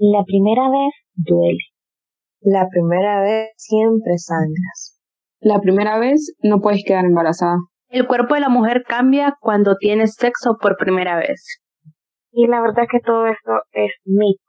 La 0.00 0.22
primera 0.24 0.70
vez 0.70 0.94
duele. 1.16 1.58
La 2.40 2.68
primera 2.70 3.20
vez 3.20 3.50
siempre 3.56 4.16
sangras. 4.16 4.96
La 5.40 5.60
primera 5.60 5.98
vez 5.98 6.36
no 6.40 6.60
puedes 6.60 6.84
quedar 6.86 7.04
embarazada. 7.04 7.56
El 7.88 8.06
cuerpo 8.06 8.34
de 8.34 8.40
la 8.40 8.48
mujer 8.48 8.84
cambia 8.86 9.34
cuando 9.40 9.74
tienes 9.74 10.14
sexo 10.14 10.56
por 10.60 10.76
primera 10.76 11.16
vez. 11.16 11.60
Y 12.30 12.46
la 12.46 12.60
verdad 12.60 12.84
que 12.88 13.00
todo 13.00 13.26
esto 13.26 13.50
es 13.72 13.90
mito, 14.04 14.44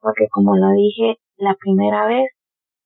porque 0.00 0.28
como 0.30 0.56
lo 0.56 0.70
dije, 0.72 1.16
la 1.36 1.54
primera 1.60 2.06
vez 2.06 2.30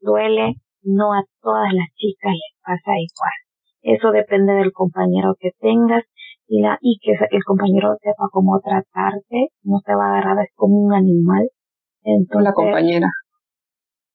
duele, 0.01 0.55
no 0.83 1.13
a 1.13 1.23
todas 1.43 1.73
las 1.73 1.87
chicas 1.95 2.33
les 2.33 2.61
pasa 2.61 2.91
igual. 2.99 3.39
Eso 3.83 4.11
depende 4.11 4.55
del 4.55 4.73
compañero 4.73 5.37
que 5.39 5.51
tengas 5.61 6.03
y, 6.49 6.61
la, 6.61 6.77
y 6.81 6.99
que 7.01 7.13
el 7.13 7.45
compañero 7.45 7.95
sepa 8.01 8.29
cómo 8.33 8.59
tratarte, 8.59 9.51
no 9.63 9.81
te 9.87 9.95
va 9.95 10.07
a 10.07 10.19
agarrar 10.19 10.49
como 10.57 10.75
un 10.75 10.93
animal. 10.93 11.49
Entonces, 12.05 12.45
la 12.45 12.53
compañera. 12.53 13.09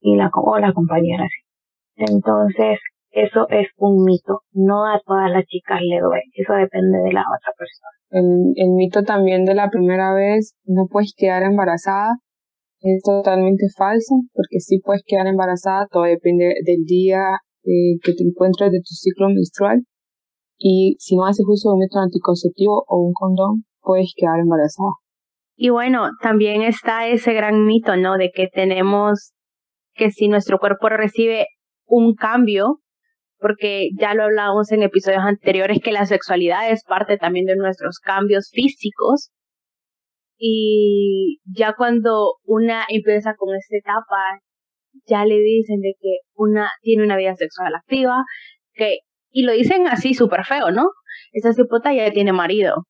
Y 0.01 0.15
la, 0.15 0.29
o 0.33 0.57
la 0.59 0.73
compañera, 0.73 1.25
sí. 1.25 2.05
Entonces, 2.13 2.79
eso 3.11 3.47
es 3.49 3.67
un 3.77 4.03
mito. 4.03 4.41
No 4.53 4.85
a 4.85 5.01
todas 5.05 5.29
las 5.31 5.45
chicas 5.45 5.81
le 5.81 5.99
duele. 5.99 6.23
Eso 6.33 6.53
depende 6.53 6.99
de 6.99 7.11
la 7.11 7.21
otra 7.21 7.51
persona. 7.57 7.89
El, 8.11 8.53
el 8.55 8.71
mito 8.71 9.03
también 9.03 9.45
de 9.45 9.55
la 9.55 9.69
primera 9.69 10.13
vez, 10.13 10.55
no 10.65 10.87
puedes 10.89 11.13
quedar 11.17 11.43
embarazada, 11.43 12.15
es 12.81 13.03
totalmente 13.03 13.65
falso, 13.75 14.15
porque 14.33 14.59
sí 14.59 14.79
puedes 14.79 15.03
quedar 15.05 15.27
embarazada, 15.27 15.87
todo 15.91 16.03
depende 16.03 16.53
del 16.65 16.85
día 16.85 17.19
eh, 17.63 17.99
que 18.01 18.13
te 18.13 18.23
encuentres 18.23 18.71
de 18.71 18.79
tu 18.79 18.93
ciclo 18.93 19.27
menstrual. 19.27 19.83
Y 20.57 20.95
si 20.99 21.15
no 21.15 21.25
haces 21.25 21.45
uso 21.47 21.69
de 21.69 21.73
un 21.73 21.79
método 21.79 22.03
anticonceptivo 22.03 22.83
o 22.87 22.99
un 22.99 23.13
condón, 23.13 23.65
puedes 23.81 24.13
quedar 24.15 24.39
embarazada. 24.39 24.91
Y 25.61 25.71
bueno, 25.71 26.11
también 26.21 26.61
está 26.61 27.07
ese 27.07 27.33
gran 27.33 27.65
mito, 27.65 27.97
¿no? 27.97 28.15
De 28.15 28.31
que 28.33 28.47
tenemos 28.47 29.33
que 29.93 30.09
si 30.09 30.29
nuestro 30.29 30.57
cuerpo 30.57 30.87
recibe 30.87 31.47
un 31.85 32.15
cambio, 32.15 32.79
porque 33.39 33.89
ya 33.99 34.13
lo 34.13 34.23
hablábamos 34.23 34.71
en 34.71 34.83
episodios 34.83 35.21
anteriores, 35.21 35.81
que 35.83 35.91
la 35.91 36.05
sexualidad 36.05 36.71
es 36.71 36.85
parte 36.85 37.17
también 37.17 37.45
de 37.45 37.57
nuestros 37.57 37.99
cambios 37.99 38.49
físicos. 38.53 39.31
Y 40.37 41.41
ya 41.43 41.73
cuando 41.73 42.35
una 42.45 42.85
empieza 42.87 43.33
con 43.35 43.53
esta 43.53 43.75
etapa, 43.75 44.39
ya 45.07 45.25
le 45.25 45.41
dicen 45.41 45.81
de 45.81 45.91
que 45.99 46.19
una 46.35 46.69
tiene 46.83 47.03
una 47.03 47.17
vida 47.17 47.35
sexual 47.35 47.75
activa, 47.75 48.23
que, 48.75 48.99
y 49.29 49.43
lo 49.43 49.51
dicen 49.51 49.87
así 49.89 50.13
súper 50.13 50.45
feo, 50.45 50.71
¿no? 50.71 50.89
Esa 51.33 51.51
cipota 51.51 51.93
ya 51.93 52.09
tiene 52.11 52.31
marido. 52.31 52.85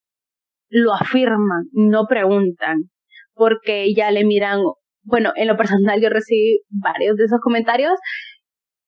Lo 0.69 0.93
afirman, 0.93 1.65
no 1.73 2.05
preguntan, 2.07 2.77
porque 3.33 3.93
ya 3.93 4.11
le 4.11 4.25
miran, 4.25 4.59
bueno, 5.03 5.31
en 5.35 5.47
lo 5.47 5.57
personal 5.57 6.01
yo 6.01 6.09
recibí 6.09 6.61
varios 6.69 7.15
de 7.17 7.25
esos 7.25 7.39
comentarios 7.41 7.93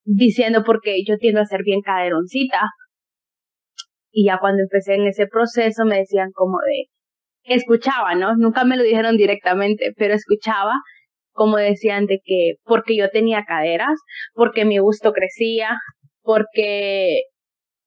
diciendo 0.04 0.64
porque 0.66 1.04
yo 1.08 1.18
tiendo 1.18 1.42
a 1.42 1.46
ser 1.46 1.62
bien 1.64 1.82
caderoncita. 1.82 2.62
Y 4.12 4.26
ya 4.26 4.40
cuando 4.40 4.62
empecé 4.64 4.96
en 4.96 5.08
ese 5.08 5.26
proceso 5.28 5.86
me 5.86 6.00
decían 6.00 6.32
como 6.34 6.58
de, 6.60 7.54
escuchaba, 7.56 8.14
¿no? 8.16 8.36
Nunca 8.36 8.66
me 8.66 8.78
lo 8.78 8.84
dijeron 8.84 9.18
directamente, 9.18 9.94
pero 9.98 10.14
escuchaba 10.14 10.74
como 11.34 11.58
decían 11.58 12.06
de 12.06 12.20
que 12.24 12.56
porque 12.64 12.96
yo 12.96 13.10
tenía 13.10 13.44
caderas, 13.48 13.98
porque 14.34 14.66
mi 14.66 14.80
gusto 14.80 15.12
crecía, 15.14 15.78
porque 16.22 17.22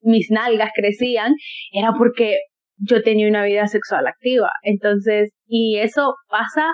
mis 0.01 0.29
nalgas 0.31 0.71
crecían, 0.75 1.33
era 1.71 1.93
porque 1.97 2.39
yo 2.77 3.01
tenía 3.03 3.27
una 3.29 3.43
vida 3.43 3.67
sexual 3.67 4.07
activa. 4.07 4.51
Entonces, 4.63 5.31
y 5.47 5.79
eso 5.79 6.15
pasa, 6.29 6.73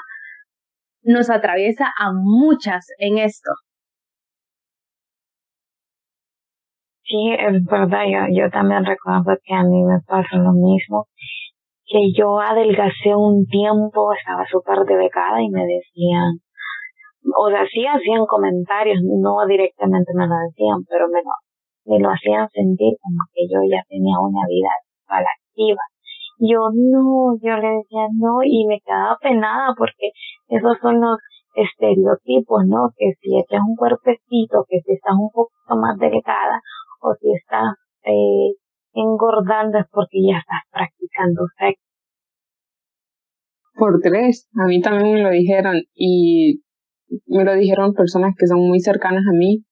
nos 1.03 1.29
atraviesa 1.29 1.85
a 1.97 2.11
muchas 2.13 2.87
en 2.99 3.17
esto. 3.17 3.51
Sí, 7.03 7.35
es 7.37 7.65
verdad, 7.65 8.05
yo, 8.07 8.19
yo 8.31 8.49
también 8.51 8.85
recuerdo 8.85 9.37
que 9.43 9.53
a 9.53 9.63
mí 9.63 9.83
me 9.83 9.99
pasó 10.07 10.37
lo 10.37 10.53
mismo, 10.53 11.07
que 11.85 11.99
yo 12.17 12.39
adelgacé 12.39 13.13
un 13.15 13.45
tiempo, 13.47 14.13
estaba 14.13 14.45
súper 14.49 14.85
delicada 14.87 15.41
y 15.41 15.49
me 15.49 15.65
decían, 15.65 16.39
o 17.35 17.49
sea, 17.49 17.65
sí 17.67 17.85
hacían 17.85 18.25
comentarios, 18.25 18.99
no 19.03 19.45
directamente 19.45 20.11
me 20.15 20.27
lo 20.27 20.35
decían, 20.47 20.83
pero 20.87 21.07
me 21.09 21.19
lo, 21.19 21.35
me 21.85 21.99
lo 21.99 22.09
hacían 22.11 22.47
sentir 22.49 22.95
como 23.01 23.19
que 23.33 23.43
yo 23.51 23.59
ya 23.69 23.83
tenía 23.89 24.15
una 24.19 24.47
vida 24.47 24.69
sexual 24.87 25.25
activa. 25.27 25.90
Yo 26.41 26.73
no, 26.73 27.37
yo 27.37 27.53
le 27.57 27.69
decía 27.77 28.09
no 28.17 28.41
y 28.43 28.65
me 28.65 28.81
quedaba 28.81 29.15
penada 29.21 29.75
porque 29.77 30.09
esos 30.49 30.73
son 30.81 30.99
los 30.99 31.19
estereotipos, 31.53 32.65
¿no? 32.65 32.89
Que 32.97 33.13
si 33.21 33.29
tienes 33.47 33.67
un 33.67 33.75
cuerpecito, 33.75 34.65
que 34.67 34.81
si 34.81 34.93
estás 34.93 35.13
un 35.13 35.29
poquito 35.29 35.75
más 35.77 35.99
delicada 35.99 36.61
o 37.01 37.13
si 37.21 37.31
estás 37.31 37.77
eh, 38.05 38.57
engordando 38.93 39.77
es 39.77 39.85
porque 39.91 40.17
ya 40.25 40.39
estás 40.39 40.65
practicando 40.71 41.45
sexo. 41.59 41.85
Por 43.75 43.99
tres, 44.01 44.49
a 44.59 44.65
mí 44.65 44.81
también 44.81 45.13
me 45.13 45.21
lo 45.21 45.29
dijeron 45.29 45.77
y 45.93 46.61
me 47.27 47.45
lo 47.45 47.53
dijeron 47.53 47.93
personas 47.93 48.33
que 48.35 48.47
son 48.47 48.59
muy 48.67 48.79
cercanas 48.79 49.23
a 49.29 49.37
mí, 49.37 49.63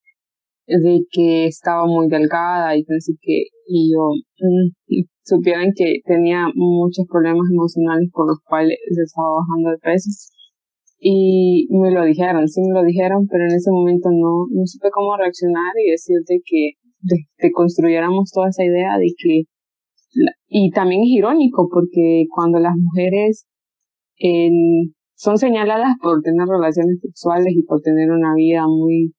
de 0.67 1.01
que 1.09 1.47
estaba 1.47 1.87
muy 1.87 2.07
delgada 2.09 2.75
y 2.75 2.83
pensé 2.83 3.13
que, 3.19 3.45
y 3.65 3.91
yo, 3.91 4.11
mm, 4.39 5.03
supieran 5.29 5.71
que 5.75 6.01
tenía 6.05 6.47
muchos 6.55 7.05
problemas 7.09 7.45
emocionales 7.51 8.09
por 8.11 8.27
los 8.27 8.39
cuales 8.43 8.77
estaba 8.89 9.39
bajando 9.39 9.71
de 9.71 9.77
peso. 9.77 10.09
Y 10.99 11.67
me 11.71 11.91
lo 11.91 12.03
dijeron, 12.03 12.47
sí 12.47 12.61
me 12.61 12.73
lo 12.73 12.83
dijeron, 12.83 13.27
pero 13.31 13.45
en 13.45 13.55
ese 13.55 13.71
momento 13.71 14.09
no, 14.11 14.47
no 14.51 14.65
supe 14.65 14.89
cómo 14.91 15.15
reaccionar 15.15 15.71
y 15.77 15.91
decirte 15.91 16.41
que 16.43 16.71
de, 17.01 17.51
construyéramos 17.51 18.31
toda 18.33 18.49
esa 18.49 18.65
idea 18.65 18.97
de 18.97 19.07
que, 19.17 19.43
y 20.47 20.71
también 20.71 21.01
es 21.01 21.09
irónico 21.09 21.69
porque 21.71 22.25
cuando 22.33 22.59
las 22.59 22.73
mujeres 22.75 23.45
en, 24.17 24.93
son 25.15 25.37
señaladas 25.37 25.95
por 26.01 26.21
tener 26.21 26.47
relaciones 26.47 26.99
sexuales 27.01 27.53
y 27.55 27.63
por 27.63 27.81
tener 27.81 28.09
una 28.11 28.33
vida 28.35 28.67
muy 28.67 29.13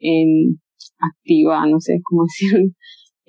eh, 0.00 0.56
activa, 0.98 1.66
no 1.66 1.80
sé 1.80 2.00
cómo 2.02 2.24
decirlo. 2.26 2.70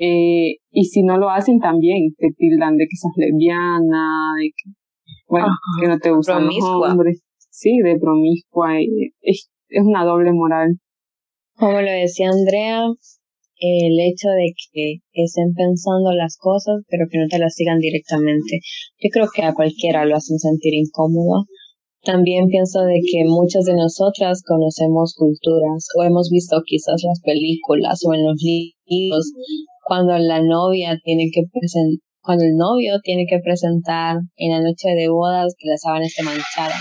Eh, 0.05 0.57
y 0.71 0.85
si 0.85 1.01
no 1.01 1.17
lo 1.17 1.29
hacen 1.29 1.59
también, 1.59 2.13
te 2.17 2.27
tildan 2.35 2.75
de 2.75 2.85
que 2.89 2.97
sos 2.97 3.13
lesbiana, 3.15 4.33
de 4.37 4.49
que, 4.49 4.71
bueno, 5.29 5.47
que 5.79 5.87
no 5.87 5.97
te 5.97 6.11
gustan 6.11 6.45
los 6.45 6.61
hombres. 6.61 7.21
Sí, 7.49 7.77
de 7.77 7.97
promiscua. 7.97 8.79
Es, 9.21 9.49
es 9.69 9.83
una 9.83 10.03
doble 10.03 10.33
moral. 10.33 10.75
Como 11.55 11.79
lo 11.79 11.91
decía 11.91 12.29
Andrea, 12.29 12.81
el 13.59 13.99
hecho 13.99 14.27
de 14.29 14.51
que 14.73 14.95
estén 15.13 15.53
pensando 15.53 16.11
las 16.11 16.35
cosas, 16.37 16.83
pero 16.89 17.05
que 17.09 17.19
no 17.19 17.27
te 17.29 17.39
las 17.39 17.53
sigan 17.53 17.79
directamente. 17.79 18.59
Yo 18.99 19.09
creo 19.09 19.27
que 19.33 19.43
a 19.43 19.53
cualquiera 19.53 20.03
lo 20.03 20.17
hacen 20.17 20.37
sentir 20.37 20.73
incómodo 20.73 21.45
también 22.03 22.47
pienso 22.47 22.81
de 22.81 22.99
que 22.99 23.23
muchas 23.25 23.63
de 23.63 23.75
nosotras 23.75 24.43
conocemos 24.45 25.15
culturas 25.17 25.87
o 25.97 26.03
hemos 26.03 26.29
visto 26.29 26.61
quizás 26.65 27.01
las 27.03 27.21
películas 27.21 28.01
o 28.05 28.13
en 28.13 28.25
los 28.25 28.35
libros 28.43 29.31
cuando 29.83 30.17
la 30.17 30.41
novia 30.41 30.97
tiene 31.03 31.29
que 31.33 31.43
presentar 31.51 32.03
cuando 32.23 32.45
el 32.45 32.55
novio 32.55 33.01
tiene 33.03 33.25
que 33.27 33.39
presentar 33.43 34.15
en 34.37 34.51
la 34.51 34.61
noche 34.61 34.95
de 34.95 35.09
bodas 35.09 35.55
que 35.59 35.67
la 35.67 35.77
sábana 35.77 36.05
esté 36.05 36.23
manchada. 36.23 36.79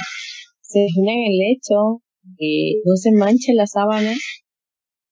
Se 0.63 0.79
imaginan 0.79 1.19
el 1.35 1.39
hecho 1.51 1.99
que 2.39 2.79
no 2.87 2.95
se 2.95 3.11
manche 3.11 3.53
la 3.53 3.67
sábana 3.67 4.15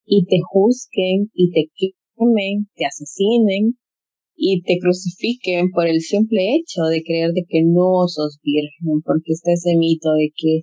y 0.06 0.25
te 0.27 0.39
juzguen 0.39 1.31
y 1.34 1.51
te 1.51 1.67
quemen, 1.75 2.71
te 2.77 2.87
asesinen 2.87 3.75
y 4.37 4.62
te 4.62 4.78
crucifiquen 4.78 5.71
por 5.75 5.89
el 5.89 6.01
simple 6.01 6.55
hecho 6.55 6.84
de 6.84 7.03
creer 7.03 7.33
de 7.33 7.43
que 7.49 7.62
no 7.67 8.07
sos 8.07 8.39
virgen, 8.43 9.03
porque 9.05 9.33
está 9.34 9.53
ese 9.53 9.77
mito 9.77 10.12
de 10.15 10.31
que, 10.31 10.62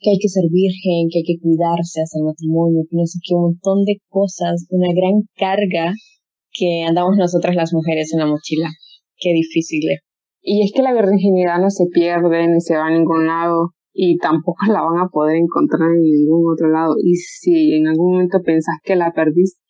que 0.00 0.10
hay 0.10 0.18
que 0.18 0.28
ser 0.28 0.50
virgen, 0.50 1.06
que 1.10 1.22
hay 1.22 1.24
que 1.24 1.40
cuidarse 1.40 2.02
hasta 2.02 2.18
el 2.18 2.26
matrimonio, 2.26 2.82
que 2.90 2.96
no 2.96 3.06
sé 3.06 3.20
qué, 3.22 3.34
un 3.34 3.54
montón 3.54 3.84
de 3.84 4.02
cosas, 4.08 4.66
una 4.70 4.92
gran 4.92 5.22
carga 5.38 5.94
que 6.52 6.84
andamos 6.86 7.16
nosotras 7.16 7.54
las 7.54 7.72
mujeres 7.72 8.12
en 8.12 8.20
la 8.20 8.26
mochila. 8.26 8.68
Qué 9.16 9.32
difícil 9.32 9.82
es. 9.90 10.00
Y 10.42 10.64
es 10.64 10.72
que 10.74 10.82
la 10.82 10.94
virginidad 10.94 11.58
no 11.60 11.70
se 11.70 11.84
pierde 11.92 12.48
ni 12.48 12.60
se 12.60 12.76
va 12.76 12.86
a 12.86 12.90
ningún 12.90 13.26
lado 13.26 13.70
y 13.92 14.16
tampoco 14.18 14.58
la 14.72 14.82
van 14.82 14.98
a 14.98 15.08
poder 15.08 15.36
encontrar 15.36 15.90
en 15.90 16.02
ningún 16.02 16.52
otro 16.52 16.68
lado. 16.68 16.94
Y 17.02 17.16
si 17.16 17.74
en 17.74 17.88
algún 17.88 18.14
momento 18.14 18.38
pensás 18.44 18.76
que 18.82 18.96
la 18.96 19.12
perdiste, 19.12 19.60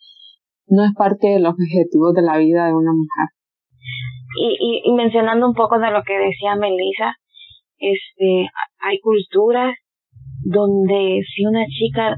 no 0.69 0.85
es 0.85 0.93
parte 0.97 1.27
de 1.27 1.41
los 1.41 1.53
objetivos 1.53 2.15
de 2.15 2.23
la 2.23 2.39
vida 2.39 2.67
de 2.67 2.75
una 2.75 2.93
mujer. 2.93 3.29
Y, 4.39 4.83
y, 4.87 4.93
mencionando 4.95 5.49
un 5.49 5.55
poco 5.55 5.81
de 5.81 5.91
lo 5.91 6.03
que 6.07 6.15
decía 6.15 6.55
Melissa, 6.55 7.17
este, 7.79 8.47
hay 8.79 9.01
culturas 9.01 9.75
donde 10.45 11.21
si 11.35 11.45
una 11.45 11.67
chica, 11.67 12.15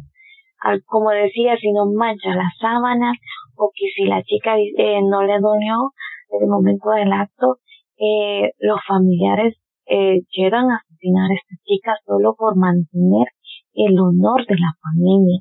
como 0.85 1.11
decía, 1.11 1.56
si 1.56 1.73
no 1.73 1.87
mancha 1.91 2.35
las 2.35 2.53
sábanas 2.61 3.17
o 3.62 3.70
que 3.75 3.87
si 3.94 4.05
la 4.05 4.23
chica 4.23 4.59
eh, 4.59 5.00
no 5.03 5.23
le 5.23 5.38
dolió 5.38 5.94
desde 6.31 6.44
el 6.44 6.50
momento 6.50 6.91
del 6.91 7.12
acto, 7.12 7.59
eh, 7.97 8.50
los 8.59 8.81
familiares 8.87 9.55
eh, 9.87 10.20
llegan 10.35 10.70
a 10.70 10.81
asesinar 10.82 11.31
a 11.31 11.35
esta 11.35 11.55
chica 11.64 11.93
solo 12.06 12.35
por 12.37 12.56
mantener 12.56 13.29
el 13.75 13.94
honor 13.99 14.41
de 14.47 14.56
la 14.59 14.73
familia. 14.82 15.41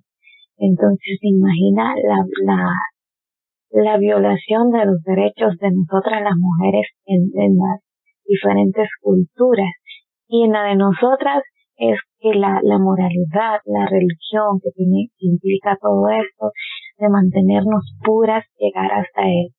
Entonces, 0.57 1.17
imagina 1.21 1.95
la, 1.95 2.19
la, 2.45 2.61
la 3.83 3.97
violación 3.97 4.69
de 4.71 4.85
los 4.85 5.01
derechos 5.03 5.57
de 5.57 5.69
nosotras 5.71 6.21
las 6.21 6.37
mujeres 6.37 6.85
en, 7.05 7.21
en 7.33 7.57
las 7.57 7.81
diferentes 8.25 8.87
culturas. 9.01 9.73
Y 10.27 10.45
en 10.45 10.51
la 10.51 10.63
de 10.69 10.75
nosotras 10.75 11.43
es 11.77 11.97
que 12.19 12.33
la, 12.35 12.59
la 12.61 12.77
moralidad, 12.77 13.59
la 13.65 13.85
religión 13.89 14.61
que, 14.61 14.69
tiene, 14.75 15.09
que 15.17 15.27
implica 15.27 15.77
todo 15.81 16.07
esto, 16.09 16.51
de 17.01 17.09
mantenernos 17.09 17.97
puras, 18.05 18.45
llegar 18.61 18.93
hasta 18.93 19.25
el 19.25 19.49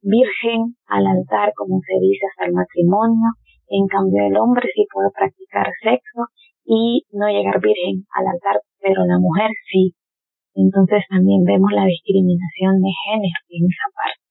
virgen 0.00 0.74
al 0.88 1.06
altar, 1.06 1.52
como 1.54 1.80
se 1.84 1.94
dice, 2.00 2.24
hasta 2.32 2.46
el 2.48 2.54
matrimonio. 2.56 3.36
En 3.68 3.86
cambio, 3.86 4.24
el 4.24 4.36
hombre 4.40 4.66
sí 4.74 4.86
puede 4.90 5.10
practicar 5.12 5.68
sexo 5.84 6.32
y 6.64 7.04
no 7.12 7.28
llegar 7.28 7.60
virgen 7.60 8.08
al 8.16 8.26
altar, 8.32 8.60
pero 8.80 9.04
la 9.04 9.18
mujer 9.20 9.50
sí. 9.70 9.92
Entonces 10.54 11.04
también 11.08 11.44
vemos 11.44 11.70
la 11.72 11.84
discriminación 11.84 12.80
de 12.80 12.90
género 13.04 13.38
en 13.48 13.62
esa 13.68 13.88
parte. 13.94 14.28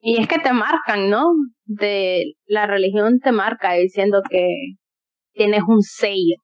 Y 0.00 0.20
es 0.20 0.28
que 0.28 0.38
te 0.38 0.52
marcan, 0.52 1.10
¿no? 1.10 1.32
De 1.64 2.34
la 2.46 2.66
religión 2.66 3.18
te 3.18 3.32
marca 3.32 3.72
diciendo 3.74 4.20
que 4.28 4.46
tienes 5.32 5.62
un 5.66 5.82
sello, 5.82 6.36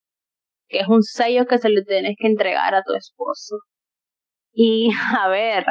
que 0.69 0.81
es 0.81 0.89
un 0.89 1.03
sello 1.03 1.47
que 1.47 1.59
se 1.59 1.69
le 1.69 1.83
tienes 1.85 2.17
que 2.19 2.29
entregar 2.29 2.75
a 2.75 2.83
tu 2.83 2.95
esposo. 2.95 3.57
Y 4.53 4.91
a 5.19 5.29
ver, 5.29 5.65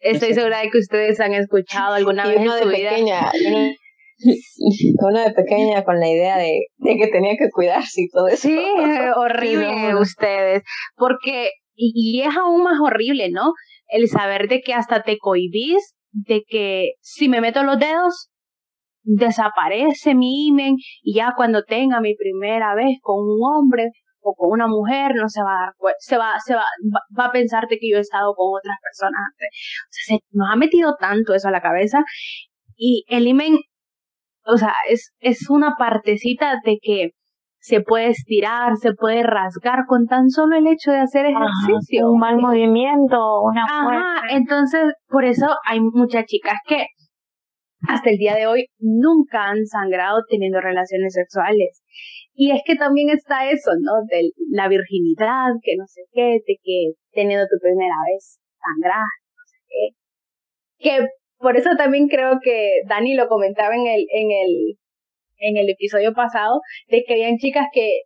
estoy 0.00 0.34
segura 0.34 0.60
de 0.60 0.70
que 0.70 0.78
ustedes 0.78 1.20
han 1.20 1.34
escuchado 1.34 1.94
alguna 1.94 2.26
vez 2.26 2.36
en 2.38 2.44
su 2.44 2.68
vida. 2.68 2.90
Pequeña, 2.90 3.30
uno, 5.00 5.20
de 5.20 5.30
pequeña 5.32 5.84
con 5.84 6.00
la 6.00 6.08
idea 6.08 6.38
de, 6.38 6.66
de, 6.78 6.96
que 6.96 7.06
tenía 7.08 7.36
que 7.38 7.50
cuidarse 7.52 8.02
y 8.02 8.08
todo 8.08 8.28
eso. 8.28 8.48
Sí, 8.48 8.58
horrible 9.16 9.94
ustedes, 9.96 10.62
porque, 10.96 11.50
y 11.74 12.22
es 12.22 12.36
aún 12.36 12.62
más 12.62 12.78
horrible, 12.80 13.30
¿no? 13.30 13.52
El 13.88 14.08
saber 14.08 14.48
de 14.48 14.60
que 14.60 14.74
hasta 14.74 15.02
te 15.02 15.18
cohibís 15.18 15.94
de 16.10 16.42
que 16.48 16.92
si 17.00 17.28
me 17.28 17.40
meto 17.40 17.62
los 17.62 17.78
dedos, 17.78 18.30
desaparece 19.02 20.14
mi 20.14 20.48
imen 20.48 20.74
y 21.02 21.14
ya 21.14 21.32
cuando 21.36 21.62
tenga 21.62 22.00
mi 22.00 22.14
primera 22.14 22.74
vez 22.74 22.98
con 23.00 23.20
un 23.20 23.38
hombre 23.42 23.90
o 24.20 24.34
con 24.34 24.50
una 24.50 24.66
mujer 24.66 25.14
no 25.14 25.28
se 25.28 25.42
va 25.42 25.52
a 25.52 25.60
dar 25.66 25.72
se 25.98 26.16
va 26.16 26.38
se 26.44 26.54
va 26.54 26.64
va 27.18 27.26
a 27.26 27.32
pensarte 27.32 27.78
que 27.80 27.90
yo 27.90 27.98
he 27.98 28.00
estado 28.00 28.34
con 28.34 28.58
otras 28.58 28.76
personas 28.82 29.20
antes 29.32 29.48
o 29.52 29.90
sea 29.90 30.16
se 30.16 30.24
nos 30.32 30.48
ha 30.50 30.56
metido 30.56 30.96
tanto 30.98 31.34
eso 31.34 31.48
a 31.48 31.52
la 31.52 31.62
cabeza 31.62 32.02
y 32.76 33.04
el 33.08 33.26
imen 33.26 33.58
o 34.44 34.56
sea 34.56 34.74
es 34.88 35.12
es 35.20 35.48
una 35.50 35.74
partecita 35.78 36.60
de 36.64 36.78
que 36.80 37.10
se 37.60 37.80
puede 37.80 38.08
estirar, 38.08 38.76
se 38.76 38.92
puede 38.94 39.22
rasgar 39.22 39.80
con 39.86 40.06
tan 40.06 40.30
solo 40.30 40.56
el 40.56 40.66
hecho 40.66 40.92
de 40.92 41.00
hacer 41.00 41.26
ejercicio. 41.26 42.10
un 42.10 42.18
mal 42.18 42.38
movimiento, 42.38 43.42
una 43.42 43.64
Ajá, 43.64 44.22
entonces 44.30 44.94
por 45.08 45.24
eso 45.24 45.46
hay 45.66 45.80
muchas 45.80 46.24
chicas 46.26 46.54
que 46.66 46.86
hasta 47.86 48.10
el 48.10 48.16
día 48.16 48.34
de 48.34 48.46
hoy 48.46 48.66
nunca 48.78 49.50
han 49.50 49.64
sangrado 49.66 50.20
teniendo 50.28 50.60
relaciones 50.60 51.14
sexuales. 51.14 51.82
Y 52.40 52.52
es 52.52 52.62
que 52.64 52.76
también 52.76 53.10
está 53.10 53.50
eso, 53.50 53.72
¿no? 53.80 53.94
De 54.08 54.30
la 54.52 54.68
virginidad, 54.68 55.50
que 55.60 55.74
no 55.76 55.84
sé 55.88 56.02
qué, 56.12 56.38
de 56.46 56.56
que 56.62 56.92
teniendo 57.10 57.44
tu 57.46 57.58
primera 57.60 57.96
vez 58.12 58.38
sangrar, 58.62 59.02
no 59.02 59.42
sé 59.44 59.58
qué. 59.66 59.88
Que 60.78 61.06
por 61.38 61.56
eso 61.56 61.70
también 61.76 62.06
creo 62.06 62.38
que 62.40 62.82
Dani 62.88 63.14
lo 63.14 63.26
comentaba 63.26 63.74
en 63.74 63.88
el, 63.88 64.06
en 64.12 64.30
el, 64.30 64.78
en 65.38 65.56
el 65.56 65.68
episodio 65.68 66.12
pasado, 66.14 66.60
de 66.86 67.02
que 67.04 67.14
habían 67.14 67.38
chicas 67.38 67.66
que 67.72 68.02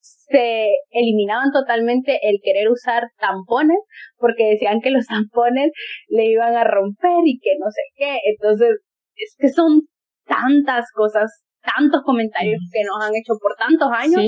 se 0.00 0.70
eliminaban 0.90 1.50
totalmente 1.52 2.18
el 2.22 2.38
querer 2.42 2.70
usar 2.70 3.10
tampones 3.18 3.78
porque 4.16 4.52
decían 4.52 4.80
que 4.80 4.90
los 4.90 5.04
tampones 5.06 5.70
le 6.08 6.24
iban 6.30 6.56
a 6.56 6.64
romper 6.64 7.20
y 7.26 7.38
que 7.40 7.50
no 7.58 7.70
sé 7.70 7.82
qué. 7.94 8.20
Entonces, 8.24 8.70
es 9.16 9.36
que 9.38 9.48
son 9.50 9.82
tantas 10.24 10.86
cosas, 10.94 11.44
tantos 11.66 12.02
comentarios 12.04 12.62
que 12.72 12.80
nos 12.86 13.04
han 13.04 13.14
hecho 13.14 13.34
por 13.40 13.54
tantos 13.56 13.88
años. 13.90 14.22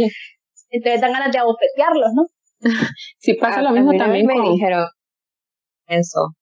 Entonces 0.71 1.01
dan 1.01 1.13
ganas 1.13 1.33
de 1.33 1.39
abofetearlos, 1.39 2.11
¿no? 2.15 2.27
sí, 3.19 3.35
pasa 3.35 3.63
lo 3.63 3.71
mismo 3.71 3.93
también 3.97 4.27
me 4.27 4.35
dijeron 4.51 4.85
eso. 5.87 6.35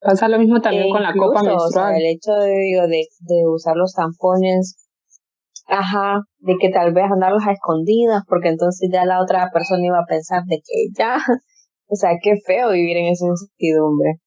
Pasa 0.00 0.28
lo 0.28 0.38
mismo 0.38 0.60
también 0.60 0.90
con 0.90 1.02
la 1.02 1.12
copa 1.12 1.42
menstrual. 1.42 1.94
el 1.94 2.06
hecho 2.06 2.32
de, 2.32 2.50
digo, 2.50 2.82
de, 2.88 3.06
de 3.20 3.46
usar 3.46 3.76
los 3.76 3.94
tampones, 3.94 4.88
ajá, 5.66 6.22
de 6.38 6.54
que 6.60 6.70
tal 6.70 6.92
vez 6.92 7.04
andarlos 7.04 7.46
a 7.46 7.52
escondidas, 7.52 8.22
porque 8.26 8.48
entonces 8.48 8.90
ya 8.92 9.04
la 9.04 9.22
otra 9.22 9.48
persona 9.52 9.86
iba 9.86 9.98
a 9.98 10.06
pensar 10.08 10.42
de 10.46 10.56
que 10.56 10.88
ya, 10.98 11.16
o 11.86 11.94
sea, 11.94 12.10
qué 12.20 12.34
feo 12.44 12.72
vivir 12.72 12.96
en 12.96 13.12
esa 13.12 13.26
incertidumbre. 13.26 14.21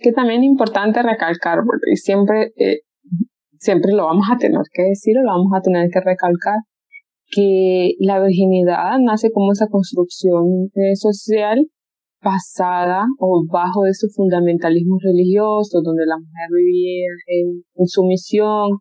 Que 0.00 0.12
también 0.12 0.42
es 0.42 0.46
importante 0.46 1.02
recalcar, 1.02 1.58
porque 1.64 1.96
siempre, 1.96 2.52
eh, 2.56 2.80
siempre 3.58 3.92
lo 3.92 4.06
vamos 4.06 4.26
a 4.32 4.36
tener 4.38 4.62
que 4.72 4.82
decir 4.82 5.18
o 5.18 5.22
lo 5.22 5.30
vamos 5.30 5.52
a 5.54 5.60
tener 5.60 5.88
que 5.92 6.00
recalcar, 6.00 6.58
que 7.30 7.92
la 8.00 8.20
virginidad 8.20 8.98
nace 8.98 9.30
como 9.30 9.52
esa 9.52 9.68
construcción 9.68 10.70
eh, 10.74 10.96
social 10.96 11.66
basada 12.22 13.04
o 13.18 13.44
bajo 13.50 13.86
esos 13.86 14.12
fundamentalismos 14.14 15.00
religiosos, 15.02 15.82
donde 15.82 16.04
la 16.06 16.16
mujer 16.16 16.48
vivía 16.54 17.08
en, 17.26 17.86
sumisión, 17.86 18.78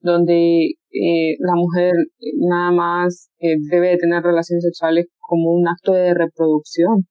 donde 0.00 0.74
eh, 0.90 1.36
la 1.38 1.54
mujer 1.54 1.92
nada 2.38 2.70
más 2.72 3.30
debe 3.70 3.90
de 3.90 3.96
tener 3.96 4.22
relaciones 4.22 4.64
sexuales 4.64 5.06
como 5.20 5.52
un 5.52 5.66
acto 5.68 5.92
de 5.92 6.12
reproducción. 6.12 7.06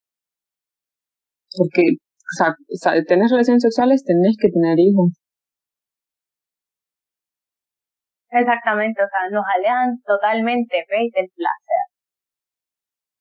Porque 1.58 1.82
o 2.40 2.78
sea, 2.78 2.94
tener 3.06 3.28
relaciones 3.30 3.64
sexuales, 3.64 4.04
tenés 4.04 4.38
que 4.40 4.50
tener 4.50 4.80
hijos. 4.80 5.22
Exactamente, 8.30 9.04
o 9.04 9.08
sea, 9.08 9.30
nos 9.30 9.44
alejan 9.56 10.00
totalmente 10.06 10.86
¿ves? 10.90 11.12
del 11.14 11.30
placer. 11.36 11.84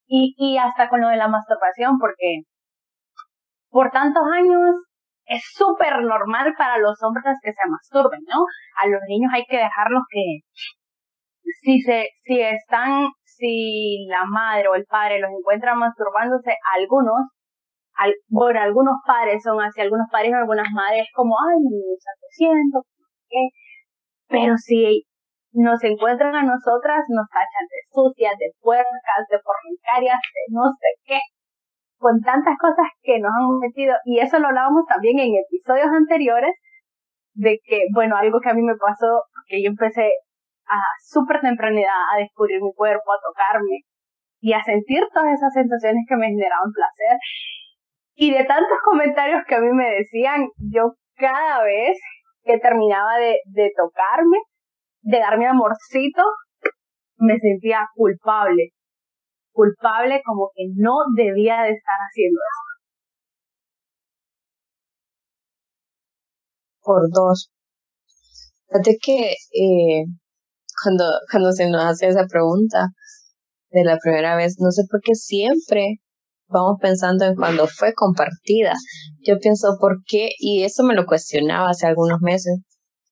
Y, 0.06 0.34
y 0.38 0.58
hasta 0.58 0.88
con 0.88 1.00
lo 1.00 1.08
de 1.08 1.16
la 1.16 1.28
masturbación, 1.28 1.98
porque 1.98 2.42
por 3.70 3.90
tantos 3.90 4.22
años 4.32 4.76
es 5.26 5.42
súper 5.54 6.02
normal 6.02 6.54
para 6.58 6.78
los 6.78 7.00
hombres 7.02 7.24
que 7.42 7.52
se 7.52 7.68
masturben, 7.68 8.20
¿no? 8.26 8.44
A 8.82 8.88
los 8.88 9.00
niños 9.08 9.30
hay 9.34 9.44
que 9.48 9.56
dejarlos 9.58 10.02
que 10.10 10.40
si 11.62 11.80
se, 11.80 12.08
si 12.24 12.40
están, 12.40 13.08
si 13.24 14.06
la 14.08 14.24
madre 14.24 14.68
o 14.68 14.74
el 14.74 14.84
padre 14.86 15.20
los 15.20 15.30
encuentran 15.30 15.78
masturbándose, 15.78 16.54
algunos 16.76 17.30
bueno, 18.28 18.60
algunos 18.60 18.96
padres 19.06 19.42
son 19.42 19.60
así, 19.60 19.80
algunos 19.80 20.06
padres 20.10 20.32
o 20.32 20.36
algunas 20.36 20.70
madres 20.72 21.06
como, 21.14 21.34
ay, 21.34 21.58
me 21.60 21.94
está 21.94 22.10
creciendo, 22.20 22.82
¿qué? 23.28 23.48
Pero 24.28 24.56
si 24.56 25.04
nos 25.52 25.82
encuentran 25.82 26.34
a 26.34 26.42
nosotras, 26.42 27.04
nos 27.08 27.26
tachan 27.28 27.66
de 27.66 27.80
sucias, 27.90 28.34
de 28.38 28.52
puercas, 28.60 29.22
de 29.28 29.38
fornicarias, 29.40 30.18
de 30.22 30.54
no 30.54 30.70
sé 30.70 30.88
qué, 31.04 31.18
con 31.98 32.20
tantas 32.20 32.56
cosas 32.58 32.86
que 33.02 33.18
nos 33.18 33.32
han 33.34 33.58
metido, 33.58 33.94
y 34.04 34.20
eso 34.20 34.38
lo 34.38 34.48
hablábamos 34.48 34.84
también 34.86 35.18
en 35.18 35.34
episodios 35.36 35.90
anteriores, 35.90 36.54
de 37.34 37.58
que, 37.64 37.82
bueno, 37.94 38.16
algo 38.16 38.40
que 38.40 38.50
a 38.50 38.54
mí 38.54 38.62
me 38.62 38.76
pasó, 38.76 39.22
que 39.46 39.62
yo 39.62 39.68
empecé 39.70 40.10
a 40.66 40.78
súper 41.02 41.40
temprana 41.40 41.80
edad 41.80 42.02
a 42.14 42.18
descubrir 42.18 42.62
mi 42.62 42.72
cuerpo, 42.74 43.12
a 43.12 43.20
tocarme 43.20 43.82
y 44.40 44.52
a 44.52 44.62
sentir 44.62 45.02
todas 45.12 45.34
esas 45.34 45.52
sensaciones 45.52 46.06
que 46.08 46.16
me 46.16 46.28
generaban 46.28 46.70
placer 46.72 47.18
y 48.14 48.32
de 48.32 48.44
tantos 48.44 48.78
comentarios 48.84 49.42
que 49.48 49.54
a 49.54 49.60
mí 49.60 49.72
me 49.72 49.90
decían, 49.90 50.48
yo 50.58 50.94
cada 51.16 51.62
vez 51.62 51.98
que 52.44 52.58
terminaba 52.58 53.16
de, 53.18 53.38
de 53.46 53.70
tocarme, 53.76 54.38
de 55.02 55.18
darme 55.18 55.46
amorcito, 55.46 56.22
me 57.18 57.38
sentía 57.38 57.86
culpable. 57.94 58.70
Culpable 59.52 60.22
como 60.24 60.50
que 60.54 60.64
no 60.76 60.96
debía 61.14 61.62
de 61.62 61.72
estar 61.72 61.96
haciendo 62.08 62.38
eso. 62.38 62.70
Por 66.82 67.02
dos. 67.12 67.50
Fíjate 68.68 68.96
que 69.02 69.32
eh, 69.32 70.04
cuando, 70.82 71.04
cuando 71.30 71.52
se 71.52 71.68
nos 71.68 71.84
hace 71.84 72.08
esa 72.08 72.26
pregunta 72.26 72.88
de 73.70 73.84
la 73.84 73.98
primera 73.98 74.36
vez, 74.36 74.56
no 74.60 74.70
sé 74.70 74.82
por 74.90 75.00
qué 75.02 75.14
siempre 75.14 75.98
vamos 76.50 76.78
pensando 76.80 77.24
en 77.24 77.34
cuando 77.34 77.66
fue 77.66 77.94
compartida. 77.94 78.74
Yo 79.26 79.38
pienso, 79.38 79.76
¿por 79.80 80.02
qué? 80.06 80.30
Y 80.38 80.64
eso 80.64 80.82
me 80.82 80.94
lo 80.94 81.06
cuestionaba 81.06 81.70
hace 81.70 81.86
algunos 81.86 82.20
meses. 82.20 82.60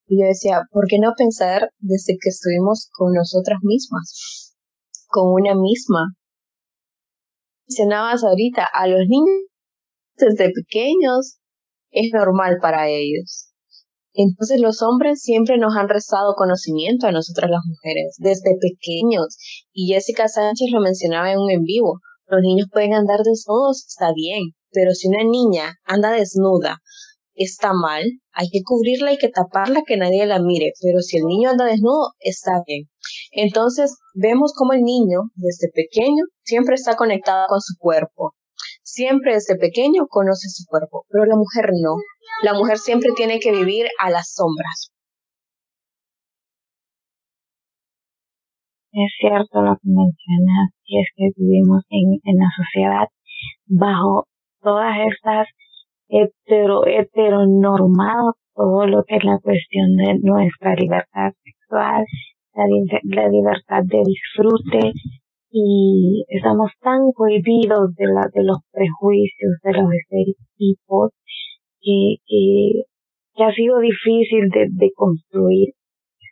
Y 0.07 0.21
yo 0.21 0.27
decía, 0.27 0.63
¿por 0.71 0.87
qué 0.87 0.97
no 0.99 1.13
pensar 1.17 1.69
desde 1.79 2.13
que 2.13 2.29
estuvimos 2.29 2.89
con 2.91 3.13
nosotras 3.13 3.59
mismas? 3.61 4.55
Con 5.07 5.33
una 5.33 5.55
misma. 5.55 6.15
Mencionabas 7.67 8.23
ahorita, 8.23 8.67
a 8.73 8.87
los 8.87 9.01
niños 9.07 9.49
desde 10.17 10.51
pequeños 10.51 11.39
es 11.91 12.11
normal 12.13 12.57
para 12.61 12.89
ellos. 12.89 13.49
Entonces 14.13 14.59
los 14.59 14.81
hombres 14.81 15.21
siempre 15.21 15.57
nos 15.57 15.75
han 15.77 15.87
restado 15.87 16.33
conocimiento 16.35 17.07
a 17.07 17.11
nosotras 17.11 17.49
las 17.49 17.61
mujeres, 17.65 18.15
desde 18.17 18.57
pequeños. 18.59 19.37
Y 19.71 19.93
Jessica 19.93 20.27
Sánchez 20.27 20.69
lo 20.71 20.81
mencionaba 20.81 21.31
en 21.31 21.39
un 21.39 21.51
en 21.51 21.63
vivo. 21.63 21.99
Los 22.29 22.41
niños 22.41 22.67
pueden 22.71 22.93
andar 22.93 23.21
desnudos, 23.23 23.85
está 23.87 24.13
bien, 24.13 24.51
pero 24.71 24.91
si 24.91 25.07
una 25.07 25.23
niña 25.23 25.75
anda 25.83 26.11
desnuda, 26.11 26.77
está 27.33 27.73
mal, 27.73 28.03
hay 28.33 28.49
que 28.51 28.61
cubrirla, 28.63 29.09
hay 29.09 29.17
que 29.17 29.29
taparla, 29.29 29.81
que 29.85 29.97
nadie 29.97 30.25
la 30.27 30.39
mire, 30.39 30.73
pero 30.79 30.99
si 30.99 31.17
el 31.17 31.23
niño 31.23 31.49
anda 31.49 31.65
desnudo, 31.65 32.11
está 32.19 32.61
bien. 32.67 32.83
Entonces 33.31 33.95
vemos 34.13 34.53
como 34.55 34.73
el 34.73 34.83
niño, 34.83 35.31
desde 35.33 35.69
pequeño, 35.73 36.23
siempre 36.43 36.75
está 36.75 36.95
conectado 36.95 37.47
con 37.47 37.61
su 37.61 37.73
cuerpo. 37.79 38.35
Siempre 38.83 39.33
desde 39.33 39.55
pequeño 39.55 40.05
conoce 40.07 40.49
su 40.49 40.65
cuerpo, 40.67 41.05
pero 41.09 41.25
la 41.25 41.35
mujer 41.35 41.71
no. 41.81 41.95
La 42.43 42.53
mujer 42.53 42.77
siempre 42.77 43.09
tiene 43.15 43.39
que 43.39 43.51
vivir 43.51 43.87
a 43.99 44.11
las 44.11 44.33
sombras. 44.33 44.91
Es 48.91 49.11
cierto 49.19 49.61
lo 49.61 49.75
que 49.75 49.87
mencionas, 49.87 50.71
y 50.85 50.99
es 50.99 51.07
que 51.15 51.29
vivimos 51.37 51.83
en, 51.89 52.19
en 52.23 52.37
la 52.37 52.49
sociedad 52.55 53.07
bajo 53.67 54.25
todas 54.61 54.95
estas 55.11 55.47
hetero, 56.09 56.85
heteronormado 56.87 58.33
todo 58.55 58.87
lo 58.87 59.03
que 59.03 59.17
es 59.17 59.23
la 59.23 59.39
cuestión 59.39 59.95
de 59.95 60.19
nuestra 60.21 60.75
libertad 60.75 61.31
sexual, 61.43 62.03
la, 62.55 62.65
la 63.03 63.29
libertad 63.29 63.83
de 63.85 64.01
disfrute 64.03 64.91
y 65.51 66.25
estamos 66.27 66.71
tan 66.81 67.11
cohibidos 67.13 67.95
de, 67.95 68.05
la, 68.05 68.27
de 68.33 68.43
los 68.43 68.57
prejuicios, 68.71 69.53
de 69.63 69.73
los 69.73 69.93
estereotipos, 69.93 71.11
que, 71.79 72.15
que, 72.25 72.83
que 73.35 73.43
ha 73.43 73.53
sido 73.53 73.79
difícil 73.79 74.49
de, 74.49 74.67
de 74.69 74.91
construir 74.95 75.73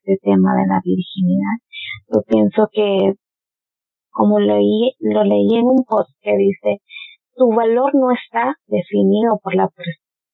este 0.07 0.17
tema 0.23 0.55
de 0.55 0.67
la 0.67 0.79
virginidad. 0.83 1.57
Yo 2.07 2.21
pienso 2.27 2.69
que, 2.71 3.13
como 4.09 4.39
leí, 4.39 4.93
lo 4.99 5.23
leí 5.23 5.55
en 5.59 5.65
un 5.65 5.83
post 5.83 6.09
que 6.21 6.35
dice, 6.37 6.81
tu 7.35 7.49
valor 7.49 7.93
no 7.93 8.11
está 8.11 8.55
definido 8.67 9.39
por 9.43 9.55
la, 9.55 9.69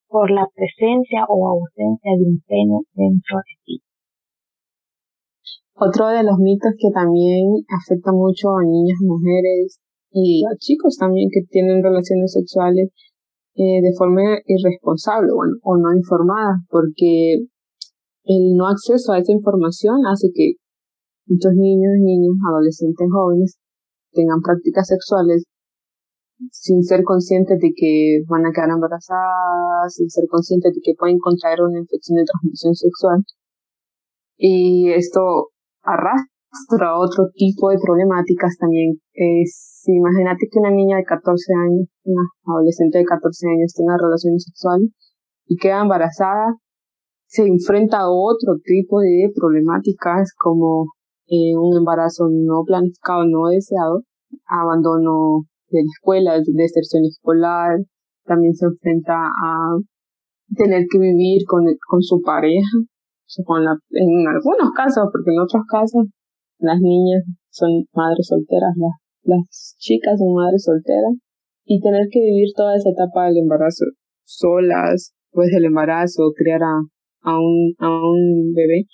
por 0.08 0.32
la 0.32 0.48
presencia 0.53 1.25
o 1.27 1.48
ausencia 1.50 2.12
de 2.18 2.24
un 2.24 2.39
pene 2.48 2.80
dentro 2.94 3.38
de 3.38 3.56
ti. 3.65 3.82
Otro 5.75 6.08
de 6.08 6.24
los 6.24 6.38
mitos 6.38 6.74
que 6.77 6.94
también 6.94 7.65
afecta 7.68 8.12
mucho 8.12 8.53
a 8.56 8.63
niñas, 8.63 9.00
mujeres 9.01 9.82
y 10.12 10.46
a 10.46 10.56
chicos 10.58 10.98
también 10.98 11.30
que 11.34 11.42
tienen 11.50 11.84
relaciones 11.84 12.32
sexuales 12.32 12.92
eh, 13.56 13.82
de 13.82 13.92
forma 13.98 14.22
irresponsable 14.46 15.30
o 15.34 15.77
no 15.77 15.96
informada, 15.96 16.62
porque 16.70 17.50
el 18.24 18.56
no 18.56 18.68
acceso 18.68 19.12
a 19.12 19.20
esa 19.20 19.32
información 19.32 20.06
hace 20.12 20.30
que 20.34 20.53
muchos 21.27 21.53
niños, 21.56 21.94
niñas, 22.00 22.36
adolescentes, 22.50 23.08
jóvenes 23.12 23.58
tengan 24.12 24.42
prácticas 24.42 24.88
sexuales 24.88 25.44
sin 26.51 26.84
ser 26.84 27.03
conscientes 27.03 27.60
de 27.60 27.72
que 27.75 28.24
van 28.27 28.46
a 28.46 28.51
quedar 28.51 28.70
embarazadas, 28.70 29.94
sin 29.94 30.10
ser 30.10 30.25
conscientes 30.27 30.74
de 30.74 30.82
que 30.84 30.94
pueden 30.98 31.18
contraer 31.20 31.62
una 31.62 31.80
infección 31.80 32.18
de 32.18 32.25
transmisión 32.25 32.75
sexual. 32.75 33.24
Y 34.38 34.92
esto 34.92 35.51
arrastra 35.84 36.98
otro 36.98 37.30
tipo 37.34 37.70
de 37.70 37.77
problemáticas 37.80 38.58
también. 38.60 39.00
Es, 39.13 39.84
imagínate 39.88 40.48
que 40.51 40.60
una 40.60 40.72
niña 40.72 40.98
de 40.98 41.03
14 41.03 41.53
años, 41.53 41.88
una 42.03 42.24
adolescente 42.48 42.98
de 42.98 43.06
14 43.06 43.48
años 43.48 43.74
tenga 43.74 43.96
relaciones 44.01 44.44
sexuales 44.44 44.89
y 45.46 45.56
queda 45.58 45.82
embarazada, 45.82 46.56
se 47.34 47.42
enfrenta 47.42 47.98
a 47.98 48.12
otro 48.12 48.62
tipo 48.63 49.00
de 49.02 49.32
problemáticas 49.34 50.34
como 50.38 50.94
eh, 51.25 51.58
un 51.58 51.75
embarazo 51.75 52.30
no 52.30 52.62
planificado, 52.63 53.25
no 53.25 53.50
deseado, 53.50 54.04
abandono 54.46 55.42
de 55.70 55.82
la 55.82 55.90
escuela, 55.98 56.34
de 56.38 56.46
deserción 56.54 57.06
escolar, 57.06 57.80
también 58.25 58.54
se 58.54 58.68
enfrenta 58.68 59.18
a 59.18 59.74
tener 60.56 60.86
que 60.88 61.00
vivir 61.00 61.42
con, 61.48 61.66
con 61.90 62.04
su 62.04 62.22
pareja, 62.22 62.78
con 63.48 63.66
la, 63.66 63.80
en 63.90 64.28
algunos 64.28 64.70
casos, 64.78 65.10
porque 65.12 65.34
en 65.34 65.42
otros 65.42 65.63
casos 65.68 66.06
las 66.60 66.80
niñas 66.80 67.24
son 67.50 67.72
madres 67.96 68.28
solteras, 68.30 68.78
las, 68.78 68.94
las 69.24 69.75
chicas 69.80 70.20
son 70.20 70.36
madres 70.36 70.63
solteras, 70.63 71.18
y 71.66 71.82
tener 71.82 72.06
que 72.12 72.22
vivir 72.22 72.50
toda 72.56 72.75
esa 72.75 72.92
etapa 72.92 73.25
del 73.25 73.40
embarazo 73.40 73.86
solas, 74.24 75.16
pues 75.32 75.50
del 75.50 75.66
embarazo, 75.66 76.32
criar 76.38 76.62
a, 76.62 76.93
a, 77.24 77.39
un, 77.39 77.75
a 77.80 77.89
un 77.89 78.53
bebé. 78.53 78.86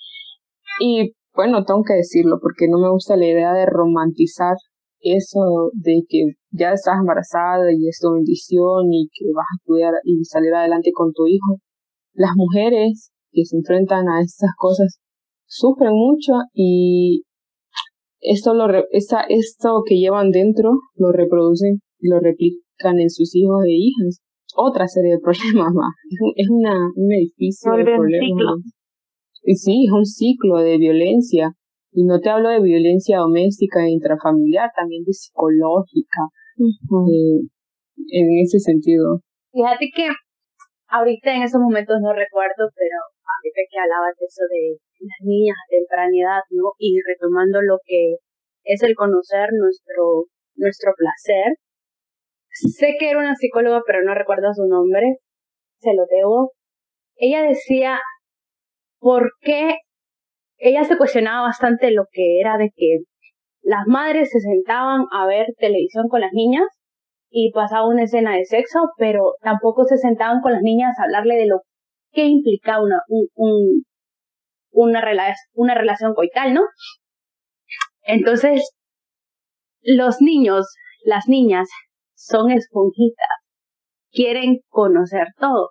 Y 0.80 1.12
bueno, 1.34 1.64
tengo 1.64 1.82
que 1.86 1.94
decirlo, 1.94 2.38
porque 2.40 2.66
no 2.68 2.78
me 2.78 2.90
gusta 2.90 3.16
la 3.16 3.26
idea 3.26 3.52
de 3.52 3.66
romantizar 3.66 4.56
eso 5.00 5.70
de 5.74 6.02
que 6.08 6.34
ya 6.50 6.72
estás 6.72 6.98
embarazada 7.00 7.72
y 7.72 7.88
es 7.88 7.98
tu 8.00 8.12
bendición 8.12 8.92
y 8.92 9.08
que 9.12 9.26
vas 9.34 9.46
a 9.46 9.62
cuidar 9.64 9.94
y 10.04 10.24
salir 10.24 10.54
adelante 10.54 10.90
con 10.92 11.12
tu 11.12 11.26
hijo. 11.26 11.56
Las 12.12 12.32
mujeres 12.36 13.10
que 13.32 13.44
se 13.44 13.56
enfrentan 13.56 14.08
a 14.08 14.20
estas 14.20 14.50
cosas 14.58 15.00
sufren 15.46 15.92
mucho 15.92 16.32
y 16.52 17.22
esto 18.20 18.54
lo 18.54 18.66
esta, 18.90 19.22
esto 19.28 19.82
que 19.86 19.96
llevan 19.96 20.30
dentro 20.30 20.72
lo 20.96 21.12
reproducen 21.12 21.80
y 21.98 22.08
lo 22.08 22.20
replican 22.20 22.98
en 22.98 23.10
sus 23.10 23.34
hijos 23.34 23.64
e 23.64 23.72
hijas. 23.72 24.20
Otra 24.56 24.86
serie 24.86 25.12
de 25.12 25.18
problemas 25.18 25.72
más. 25.74 25.94
Es 26.36 26.48
una, 26.50 26.74
un 26.94 27.12
edificio 27.12 27.72
de 27.72 27.84
problemas. 27.84 28.56
Y 29.42 29.54
sí, 29.54 29.84
es 29.86 29.92
un 29.92 30.04
ciclo 30.04 30.58
de 30.58 30.76
violencia 30.78 31.54
y 31.92 32.04
no 32.04 32.20
te 32.20 32.30
hablo 32.30 32.50
de 32.50 32.60
violencia 32.60 33.18
doméstica 33.18 33.82
e 33.82 33.90
intrafamiliar, 33.90 34.70
también 34.76 35.02
de 35.02 35.12
psicológica, 35.12 36.30
eh, 36.58 37.40
en 38.14 38.26
ese 38.42 38.58
sentido. 38.60 39.20
Fíjate 39.50 39.90
que 39.94 40.06
ahorita 40.86 41.34
en 41.34 41.42
esos 41.42 41.60
momentos 41.60 41.98
no 42.00 42.12
recuerdo, 42.12 42.70
pero 42.76 42.96
ahorita 43.26 43.60
que 43.66 43.78
hablabas 43.80 44.14
de 44.18 44.26
eso 44.26 44.44
de 44.46 44.78
las 45.02 45.20
niñas 45.26 45.56
a 45.58 45.70
temprana 45.70 46.14
edad, 46.14 46.44
¿no? 46.50 46.70
Y 46.78 47.00
retomando 47.02 47.58
lo 47.62 47.78
que 47.82 48.22
es 48.64 48.82
el 48.82 48.94
conocer 48.94 49.50
nuestro, 49.58 50.30
nuestro 50.54 50.92
placer. 50.94 51.58
Sé 52.52 52.96
que 52.98 53.10
era 53.10 53.18
una 53.18 53.34
psicóloga, 53.36 53.82
pero 53.86 54.02
no 54.02 54.14
recuerdo 54.14 54.52
su 54.54 54.66
nombre. 54.66 55.16
Se 55.78 55.94
lo 55.94 56.04
debo. 56.10 56.52
Ella 57.16 57.42
decía, 57.42 58.00
¿por 58.98 59.32
qué 59.40 59.76
ella 60.60 60.84
se 60.84 60.98
cuestionaba 60.98 61.42
bastante 61.42 61.90
lo 61.90 62.04
que 62.12 62.40
era 62.40 62.58
de 62.58 62.70
que 62.76 62.98
las 63.62 63.86
madres 63.86 64.30
se 64.30 64.40
sentaban 64.40 65.06
a 65.10 65.26
ver 65.26 65.46
televisión 65.58 66.08
con 66.08 66.20
las 66.20 66.32
niñas 66.32 66.66
y 67.30 67.50
pasaba 67.52 67.88
una 67.88 68.02
escena 68.02 68.34
de 68.36 68.44
sexo, 68.44 68.90
pero 68.98 69.34
tampoco 69.40 69.84
se 69.84 69.96
sentaban 69.96 70.40
con 70.40 70.52
las 70.52 70.62
niñas 70.62 70.98
a 70.98 71.04
hablarle 71.04 71.36
de 71.36 71.46
lo 71.46 71.60
que 72.12 72.26
implicaba 72.26 72.82
una, 72.82 73.00
un, 73.08 73.84
una, 74.72 75.02
una 75.54 75.74
relación 75.74 76.14
coital, 76.14 76.52
¿no? 76.52 76.62
Entonces, 78.02 78.70
los 79.82 80.20
niños, 80.20 80.66
las 81.04 81.28
niñas, 81.28 81.68
son 82.20 82.50
esponjitas, 82.50 83.28
quieren 84.12 84.58
conocer 84.68 85.28
todo. 85.38 85.68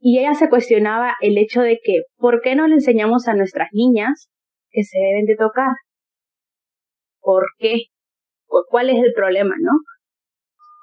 Y 0.00 0.18
ella 0.18 0.34
se 0.34 0.48
cuestionaba 0.48 1.14
el 1.20 1.38
hecho 1.38 1.62
de 1.62 1.78
que, 1.82 2.02
¿por 2.18 2.40
qué 2.42 2.54
no 2.54 2.66
le 2.66 2.74
enseñamos 2.74 3.26
a 3.26 3.34
nuestras 3.34 3.68
niñas 3.72 4.28
que 4.70 4.84
se 4.84 4.98
deben 4.98 5.24
de 5.24 5.36
tocar? 5.36 5.72
¿Por 7.20 7.44
qué? 7.58 7.84
¿Cuál 8.46 8.90
es 8.90 8.98
el 9.02 9.12
problema, 9.14 9.54
no? 9.60 9.72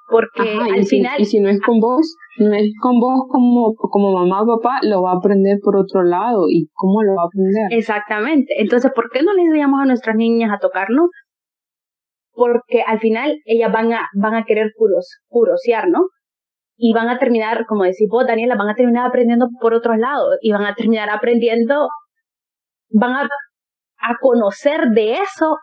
Porque 0.10 0.60
al 0.74 0.86
final... 0.86 1.20
y 1.20 1.26
si 1.26 1.40
no 1.40 1.50
es 1.50 1.60
con 1.62 1.80
vos, 1.80 2.16
no 2.38 2.54
es 2.54 2.72
con 2.82 3.00
vos 3.00 3.22
como, 3.28 3.74
como 3.76 4.14
mamá 4.14 4.44
o 4.44 4.58
papá, 4.58 4.80
lo 4.84 5.02
va 5.02 5.14
a 5.14 5.18
aprender 5.18 5.58
por 5.64 5.78
otro 5.78 6.04
lado. 6.04 6.46
¿Y 6.50 6.68
cómo 6.74 7.02
lo 7.04 7.16
va 7.16 7.24
a 7.24 7.26
aprender? 7.26 7.80
Exactamente. 7.80 8.54
Entonces, 8.58 8.92
¿por 8.94 9.10
qué 9.12 9.24
no 9.24 9.34
le 9.34 9.44
enseñamos 9.44 9.82
a 9.82 9.86
nuestras 9.86 10.16
niñas 10.16 10.52
a 10.52 10.60
tocarnos? 10.60 11.10
Porque 12.36 12.82
al 12.86 13.00
final 13.00 13.38
ellas 13.46 13.72
van 13.72 13.94
a, 13.94 14.08
van 14.14 14.36
a 14.36 14.44
querer 14.44 14.72
curos, 14.76 15.20
curosear, 15.28 15.88
¿no? 15.90 16.08
y 16.78 16.94
van 16.94 17.08
a 17.10 17.18
terminar, 17.18 17.66
como 17.68 17.84
decís 17.84 18.08
vos, 18.10 18.28
Daniela, 18.28 18.56
van 18.56 18.70
a 18.70 18.76
terminar 18.76 19.08
aprendiendo 19.08 19.48
por 19.62 19.74
otros 19.74 19.98
lados 19.98 20.38
y 20.42 20.52
van 20.52 20.66
a 20.66 20.76
terminar 20.76 21.10
aprendiendo, 21.10 21.88
van 22.90 23.14
a, 23.14 23.22
a 23.22 24.16
conocer 24.20 24.90
de 24.90 25.14
eso 25.14 25.56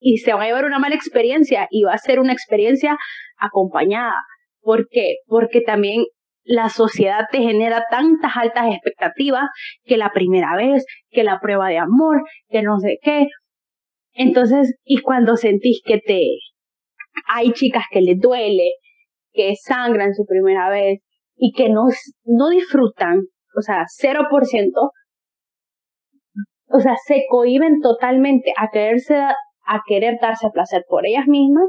y 0.00 0.18
se 0.18 0.32
va 0.32 0.42
a 0.42 0.46
llevar 0.46 0.64
una 0.64 0.78
mala 0.78 0.94
experiencia 0.94 1.66
y 1.70 1.84
va 1.84 1.92
a 1.92 1.98
ser 1.98 2.18
una 2.18 2.32
experiencia 2.32 2.96
acompañada. 3.38 4.16
¿Por 4.60 4.88
qué? 4.90 5.16
Porque 5.26 5.60
también 5.60 6.04
la 6.44 6.68
sociedad 6.68 7.24
te 7.30 7.38
genera 7.38 7.84
tantas 7.90 8.36
altas 8.36 8.66
expectativas 8.72 9.48
que 9.84 9.96
la 9.96 10.12
primera 10.12 10.56
vez, 10.56 10.84
que 11.10 11.24
la 11.24 11.40
prueba 11.40 11.68
de 11.68 11.78
amor, 11.78 12.22
que 12.48 12.62
no 12.62 12.78
sé 12.78 12.98
qué. 13.02 13.28
Entonces, 14.14 14.74
y 14.84 15.00
cuando 15.02 15.36
sentís 15.36 15.80
que 15.84 15.98
te, 15.98 16.20
hay 17.32 17.52
chicas 17.52 17.84
que 17.90 18.00
les 18.00 18.18
duele, 18.18 18.70
que 19.32 19.54
sangran 19.56 20.14
su 20.14 20.24
primera 20.24 20.70
vez 20.70 21.00
y 21.36 21.52
que 21.52 21.68
no, 21.68 21.86
no 22.24 22.48
disfrutan, 22.50 23.22
o 23.56 23.60
sea, 23.60 23.84
0%, 24.00 24.90
o 26.66 26.80
sea, 26.80 26.94
se 27.06 27.24
cohiben 27.28 27.80
totalmente 27.80 28.52
a 28.56 28.68
quererse, 28.72 29.16
a 29.16 29.80
querer 29.86 30.18
darse 30.20 30.48
placer 30.52 30.84
por 30.88 31.06
ellas 31.06 31.26
mismas 31.26 31.66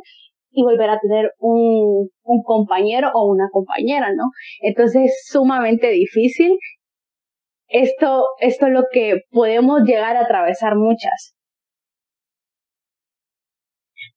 y 0.51 0.63
volver 0.63 0.89
a 0.89 0.99
tener 0.99 1.31
un, 1.39 2.09
un 2.23 2.43
compañero 2.43 3.09
o 3.13 3.29
una 3.29 3.49
compañera, 3.51 4.07
¿no? 4.15 4.23
Entonces 4.61 5.05
es 5.05 5.23
sumamente 5.27 5.89
difícil. 5.89 6.57
Esto, 7.67 8.25
esto 8.39 8.67
es 8.67 8.71
lo 8.71 8.83
que 8.91 9.21
podemos 9.31 9.81
llegar 9.81 10.15
a 10.15 10.21
atravesar 10.21 10.75
muchas. 10.75 11.35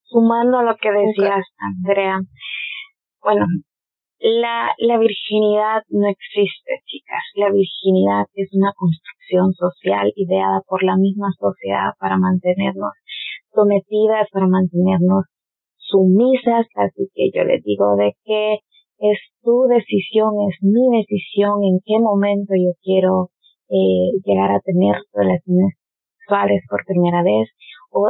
Sumando 0.09 0.59
a 0.59 0.63
lo 0.63 0.77
que 0.77 0.91
decías, 0.91 1.45
Andrea, 1.59 2.21
bueno, 3.23 3.45
la, 4.21 4.75
la 4.79 4.99
virginidad 4.99 5.83
no 5.91 6.09
existe, 6.09 6.81
chicas. 6.87 7.23
La 7.35 7.51
virginidad 7.53 8.27
es 8.35 8.49
una 8.53 8.73
construcción 8.75 9.53
social 9.53 10.11
ideada 10.17 10.63
por 10.67 10.83
la 10.83 10.97
misma 10.97 11.29
sociedad 11.39 11.93
para 12.01 12.17
mantenernos 12.17 12.93
sometidas, 13.53 14.29
para 14.33 14.47
mantenernos 14.47 15.27
sumisas. 15.77 16.67
Así 16.75 17.09
que 17.15 17.31
yo 17.35 17.45
les 17.45 17.63
digo 17.63 17.97
de 17.97 18.15
que 18.25 18.59
es 18.99 19.19
tu 19.43 19.67
decisión, 19.69 20.35
es 20.51 20.57
mi 20.63 20.99
decisión 20.99 21.63
en 21.63 21.79
qué 21.85 22.01
momento 22.01 22.55
yo 22.57 22.73
quiero 22.83 23.31
eh, 23.69 24.19
llegar 24.25 24.51
a 24.51 24.61
tener 24.61 24.97
relaciones 25.13 25.77
sexuales 26.19 26.63
por 26.69 26.85
primera 26.85 27.23
vez 27.23 27.49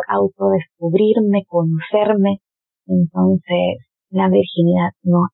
autodescubrirme, 0.08 1.44
conocerme. 1.46 2.40
Entonces, 2.86 3.86
la 4.10 4.28
virginidad 4.28 4.90
no 5.02 5.28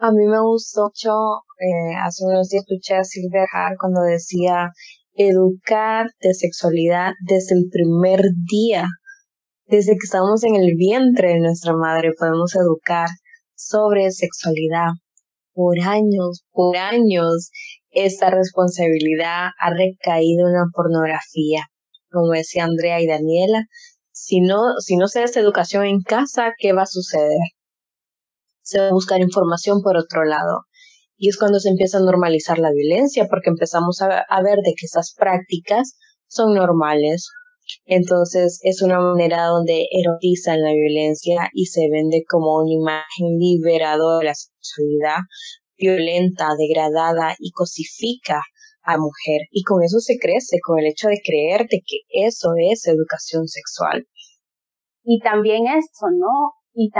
a 0.00 0.12
mí 0.12 0.26
me 0.26 0.40
gustó 0.40 0.84
mucho, 0.84 1.10
eh, 1.58 1.96
hace 2.00 2.24
unos 2.24 2.48
días 2.48 2.62
escuché 2.62 2.94
a 2.94 3.02
Silvia 3.02 3.44
Hart 3.52 3.76
cuando 3.80 4.02
decía 4.02 4.70
educar 5.14 6.06
de 6.20 6.34
sexualidad 6.34 7.14
desde 7.26 7.56
el 7.56 7.68
primer 7.68 8.22
día, 8.48 8.86
desde 9.66 9.94
que 9.94 10.04
estamos 10.04 10.44
en 10.44 10.54
el 10.54 10.76
vientre 10.76 11.30
de 11.30 11.40
nuestra 11.40 11.72
madre, 11.74 12.12
podemos 12.16 12.54
educar 12.54 13.08
sobre 13.56 14.12
sexualidad. 14.12 14.90
Por 15.52 15.80
años, 15.80 16.44
por 16.52 16.76
años, 16.76 17.50
esta 17.90 18.30
responsabilidad 18.30 19.48
ha 19.58 19.70
recaído 19.70 20.46
en 20.46 20.52
la 20.52 20.66
pornografía. 20.72 21.62
Como 22.10 22.32
decía 22.32 22.64
Andrea 22.64 23.00
y 23.00 23.06
Daniela, 23.06 23.66
si 24.10 24.40
no, 24.40 24.78
si 24.80 24.96
no 24.96 25.08
se 25.08 25.22
esta 25.22 25.40
educación 25.40 25.86
en 25.86 26.02
casa, 26.02 26.52
¿qué 26.58 26.72
va 26.72 26.82
a 26.82 26.86
suceder? 26.86 27.38
se 28.68 28.78
va 28.80 28.88
a 28.88 28.92
buscar 28.92 29.20
información 29.20 29.80
por 29.82 29.96
otro 29.96 30.24
lado. 30.24 30.66
Y 31.16 31.30
es 31.30 31.38
cuando 31.38 31.58
se 31.58 31.70
empieza 31.70 31.98
a 31.98 32.02
normalizar 32.02 32.58
la 32.58 32.70
violencia, 32.70 33.26
porque 33.28 33.50
empezamos 33.50 34.02
a, 34.02 34.42
ver 34.42 34.58
de 34.58 34.74
que 34.76 34.86
esas 34.86 35.14
prácticas 35.16 35.96
son 36.28 36.54
normales. 36.54 37.28
Entonces 37.86 38.60
es 38.62 38.82
una 38.82 39.00
manera 39.00 39.46
donde 39.46 39.86
erotizan 39.90 40.62
la 40.62 40.72
violencia 40.72 41.48
y 41.52 41.66
se 41.66 41.88
vende 41.90 42.24
como 42.28 42.62
una 42.62 42.72
imagen 42.72 43.38
liberadora 43.38 44.18
de 44.18 44.24
la 44.26 44.34
sexualidad 44.34 45.20
violenta, 45.78 46.48
degradada 46.58 47.36
y 47.38 47.52
cosifica 47.52 48.42
a 48.88 48.96
mujer. 48.96 49.44
Y 49.52 49.62
con 49.62 49.82
eso 49.82 50.00
se 50.00 50.16
crece, 50.18 50.56
con 50.64 50.78
el 50.78 50.86
hecho 50.86 51.08
de 51.08 51.20
creerte 51.22 51.80
que 51.84 52.00
eso 52.08 52.54
es 52.56 52.86
educación 52.86 53.46
sexual. 53.46 54.06
Y 55.04 55.20
también 55.20 55.66
eso, 55.66 56.08
¿no? 56.16 56.56
Y, 56.72 56.90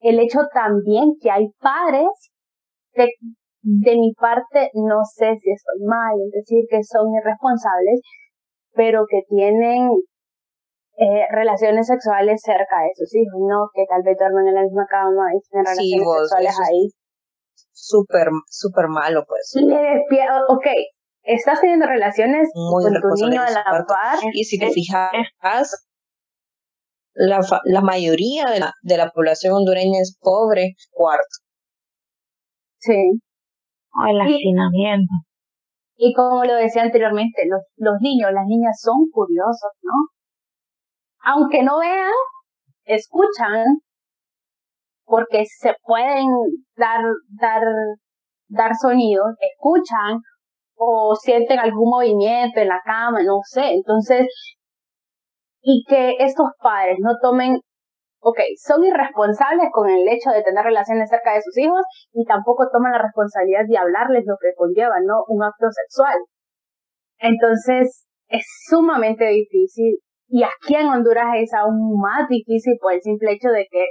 el 0.00 0.20
hecho 0.20 0.40
también 0.52 1.14
que 1.20 1.30
hay 1.30 1.48
padres 1.58 2.08
de, 2.94 3.08
de 3.62 3.96
mi 3.96 4.12
parte, 4.14 4.70
no 4.74 5.00
sé 5.04 5.36
si 5.40 5.50
estoy 5.50 5.80
mal, 5.86 6.14
es 6.26 6.32
decir, 6.32 6.64
que 6.70 6.82
son 6.84 7.08
irresponsables, 7.12 8.00
pero 8.74 9.04
que 9.08 9.22
tienen 9.28 9.90
eh, 10.98 11.26
relaciones 11.32 11.86
sexuales 11.86 12.40
cerca 12.44 12.80
de 12.80 12.92
sus 12.94 13.14
hijos, 13.14 13.40
¿no? 13.40 13.68
Que 13.74 13.84
tal 13.88 14.02
vez 14.02 14.16
duermen 14.18 14.48
en 14.48 14.54
la 14.54 14.62
misma 14.62 14.86
cama 14.88 15.28
y 15.34 15.40
tienen 15.50 15.66
relaciones 15.66 16.28
sexuales 16.28 16.56
ahí. 16.68 16.88
Súper, 17.72 18.28
súper 18.48 18.88
malo, 18.88 19.24
pues. 19.26 19.52
Le 19.56 20.00
ok, 20.48 20.66
estás 21.26 21.60
teniendo 21.60 21.86
relaciones 21.86 22.48
con 22.54 22.82
tu 22.84 23.26
niño 23.26 23.42
a 23.42 23.50
la 23.50 23.64
par. 23.86 24.18
Y 24.32 24.44
si 24.44 24.58
te 24.58 24.70
fijas, 24.70 25.10
la, 27.14 27.40
la 27.64 27.80
mayoría 27.80 28.44
de 28.44 28.60
la, 28.60 28.72
de 28.82 28.96
la 28.96 29.10
población 29.10 29.54
hondureña 29.54 30.00
es 30.00 30.16
pobre, 30.20 30.74
cuarto. 30.90 31.24
Sí. 32.78 33.20
O 33.92 34.06
el 34.08 34.20
hacinamiento. 34.20 35.12
Y, 35.96 36.12
como 36.12 36.44
lo 36.44 36.54
decía 36.54 36.82
anteriormente, 36.82 37.44
los, 37.48 37.62
los 37.76 38.00
niños, 38.00 38.30
las 38.32 38.44
niñas 38.46 38.78
son 38.80 39.08
curiosos, 39.10 39.72
¿no? 39.82 39.94
Aunque 41.24 41.62
no 41.62 41.78
vean, 41.78 42.12
escuchan, 42.84 43.64
porque 45.04 45.44
se 45.46 45.74
pueden 45.82 46.26
dar, 46.76 47.00
dar, 47.40 47.62
dar 48.48 48.72
sonidos, 48.76 49.34
escuchan 49.40 50.20
o 50.76 51.14
sienten 51.16 51.58
algún 51.58 51.90
movimiento 51.90 52.60
en 52.60 52.68
la 52.68 52.80
cama, 52.84 53.22
no 53.22 53.40
sé. 53.42 53.72
Entonces, 53.72 54.26
y 55.62 55.84
que 55.88 56.14
estos 56.20 56.46
padres 56.62 56.98
no 57.00 57.12
tomen, 57.20 57.58
ok, 58.20 58.38
son 58.56 58.84
irresponsables 58.84 59.68
con 59.72 59.90
el 59.90 60.06
hecho 60.08 60.30
de 60.30 60.42
tener 60.42 60.64
relaciones 60.64 61.10
cerca 61.10 61.34
de 61.34 61.42
sus 61.42 61.56
hijos 61.58 61.82
y 62.12 62.24
tampoco 62.24 62.68
toman 62.70 62.92
la 62.92 63.02
responsabilidad 63.02 63.64
de 63.66 63.78
hablarles 63.78 64.24
lo 64.26 64.36
que 64.40 64.54
conlleva, 64.56 64.96
¿no? 65.04 65.24
Un 65.28 65.42
acto 65.42 65.66
sexual. 65.70 66.16
Entonces, 67.18 68.06
es 68.28 68.44
sumamente 68.68 69.24
difícil 69.26 69.98
y 70.28 70.42
aquí 70.42 70.74
en 70.74 70.88
Honduras 70.88 71.34
es 71.36 71.54
aún 71.54 72.00
más 72.00 72.28
difícil 72.28 72.74
por 72.80 72.92
el 72.92 73.00
simple 73.00 73.32
hecho 73.32 73.48
de 73.50 73.66
que 73.70 73.86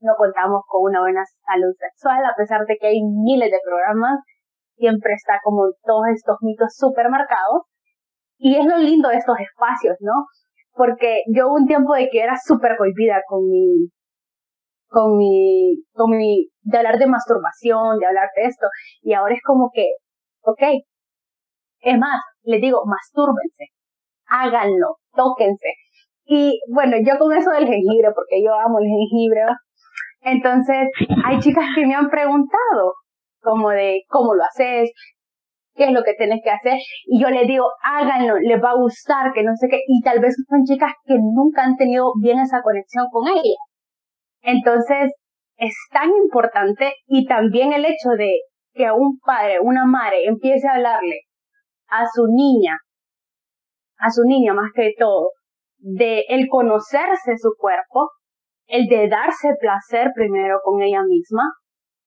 no 0.00 0.14
contamos 0.16 0.62
con 0.66 0.90
una 0.90 1.00
buena 1.00 1.22
salud 1.46 1.72
sexual, 1.78 2.24
a 2.24 2.34
pesar 2.36 2.64
de 2.66 2.76
que 2.76 2.86
hay 2.88 3.00
miles 3.02 3.50
de 3.50 3.60
programas, 3.64 4.20
siempre 4.76 5.12
está 5.14 5.40
como 5.42 5.72
todos 5.84 6.06
estos 6.14 6.36
mitos 6.42 6.74
supermercados. 6.76 7.64
Y 8.38 8.56
es 8.56 8.66
lo 8.66 8.76
lindo 8.76 9.08
de 9.08 9.16
estos 9.16 9.36
espacios, 9.40 9.96
¿no? 10.00 10.26
porque 10.76 11.22
yo 11.34 11.48
un 11.48 11.66
tiempo 11.66 11.94
de 11.94 12.08
que 12.10 12.20
era 12.20 12.34
súper 12.36 12.76
cohibida 12.76 13.16
con 13.26 13.48
mi, 13.48 13.88
con 14.88 15.16
mi, 15.16 15.82
con 15.94 16.10
mi, 16.10 16.48
de 16.62 16.78
hablar 16.78 16.98
de 16.98 17.06
masturbación, 17.06 17.98
de 17.98 18.06
hablar 18.06 18.28
de 18.36 18.44
esto, 18.44 18.66
y 19.00 19.14
ahora 19.14 19.34
es 19.34 19.40
como 19.42 19.70
que, 19.72 19.86
ok, 20.42 20.62
es 21.80 21.98
más, 21.98 22.20
les 22.42 22.60
digo, 22.60 22.82
mastúrbense, 22.84 23.72
háganlo, 24.28 24.98
tóquense. 25.14 25.72
Y 26.26 26.60
bueno, 26.68 26.96
yo 26.98 27.18
con 27.18 27.32
eso 27.32 27.50
del 27.50 27.66
jengibre, 27.66 28.10
porque 28.14 28.42
yo 28.44 28.52
amo 28.54 28.78
el 28.78 28.86
jengibre, 28.86 29.42
entonces 30.22 30.90
hay 31.24 31.38
chicas 31.38 31.66
que 31.74 31.86
me 31.86 31.94
han 31.94 32.10
preguntado, 32.10 32.94
como 33.46 33.70
de 33.70 34.02
cómo 34.08 34.34
lo 34.34 34.42
haces, 34.42 34.90
qué 35.74 35.84
es 35.84 35.92
lo 35.92 36.02
que 36.02 36.14
tienes 36.14 36.40
que 36.42 36.50
hacer. 36.50 36.78
Y 37.04 37.22
yo 37.22 37.30
les 37.30 37.46
digo, 37.46 37.66
háganlo, 37.82 38.38
les 38.40 38.60
va 38.62 38.70
a 38.70 38.76
gustar, 38.76 39.32
que 39.32 39.44
no 39.44 39.54
sé 39.54 39.68
qué. 39.68 39.80
Y 39.86 40.02
tal 40.02 40.18
vez 40.18 40.34
son 40.48 40.64
chicas 40.64 40.92
que 41.04 41.14
nunca 41.14 41.62
han 41.62 41.76
tenido 41.76 42.12
bien 42.20 42.40
esa 42.40 42.60
conexión 42.62 43.06
con 43.10 43.28
ella. 43.28 43.60
Entonces, 44.42 45.12
es 45.56 45.74
tan 45.92 46.10
importante 46.10 46.92
y 47.06 47.26
también 47.26 47.72
el 47.72 47.84
hecho 47.84 48.10
de 48.18 48.40
que 48.74 48.90
un 48.90 49.18
padre, 49.24 49.58
una 49.60 49.86
madre 49.86 50.26
empiece 50.26 50.66
a 50.68 50.74
hablarle 50.74 51.20
a 51.88 52.04
su 52.12 52.26
niña, 52.26 52.76
a 53.98 54.10
su 54.10 54.22
niña 54.26 54.52
más 54.52 54.70
que 54.74 54.92
todo, 54.98 55.30
de 55.78 56.24
el 56.28 56.48
conocerse 56.48 57.36
su 57.38 57.50
cuerpo, 57.58 58.10
el 58.66 58.86
de 58.86 59.08
darse 59.08 59.54
placer 59.60 60.10
primero 60.14 60.58
con 60.62 60.82
ella 60.82 61.02
misma, 61.06 61.44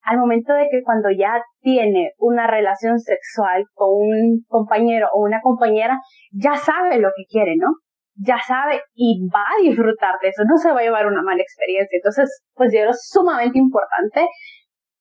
al 0.03 0.17
momento 0.17 0.53
de 0.53 0.67
que 0.71 0.81
cuando 0.83 1.09
ya 1.11 1.41
tiene 1.61 2.11
una 2.17 2.47
relación 2.47 2.99
sexual 2.99 3.65
con 3.73 3.89
un 3.91 4.43
compañero 4.47 5.07
o 5.13 5.23
una 5.23 5.41
compañera, 5.41 5.99
ya 6.31 6.55
sabe 6.55 6.99
lo 6.99 7.09
que 7.15 7.25
quiere, 7.29 7.55
¿no? 7.57 7.67
Ya 8.15 8.37
sabe 8.45 8.81
y 8.95 9.27
va 9.33 9.43
a 9.43 9.61
disfrutar 9.61 10.15
de 10.21 10.29
eso, 10.29 10.43
no 10.45 10.57
se 10.57 10.71
va 10.71 10.79
a 10.79 10.83
llevar 10.83 11.07
una 11.07 11.21
mala 11.21 11.41
experiencia. 11.41 11.97
Entonces, 11.97 12.41
pues 12.53 12.71
yo 12.73 12.79
creo 12.79 12.93
sumamente 12.93 13.57
importante 13.59 14.27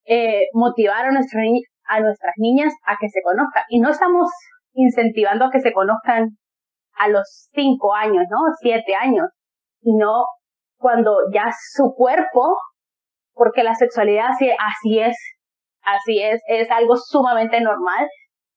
eh, 0.07 0.47
motivar 0.53 1.07
a, 1.07 1.11
nuestro, 1.11 1.41
a 1.89 2.01
nuestras 2.01 2.35
niñas 2.37 2.73
a 2.87 2.97
que 3.01 3.09
se 3.09 3.21
conozcan. 3.23 3.65
Y 3.69 3.81
no 3.81 3.91
estamos 3.91 4.31
incentivando 4.73 5.47
a 5.47 5.51
que 5.51 5.61
se 5.61 5.73
conozcan 5.73 6.29
a 6.99 7.09
los 7.09 7.49
cinco 7.53 7.95
años, 7.95 8.25
¿no? 8.31 8.39
Siete 8.61 8.95
años, 8.95 9.29
sino 9.81 10.25
cuando 10.79 11.17
ya 11.33 11.51
su 11.75 11.93
cuerpo 11.97 12.57
porque 13.39 13.63
la 13.63 13.75
sexualidad 13.75 14.31
así, 14.31 14.51
así 14.51 14.99
es, 14.99 15.17
así 15.83 16.21
es, 16.21 16.43
es 16.49 16.71
algo 16.71 16.97
sumamente 16.97 17.61
normal. 17.61 18.07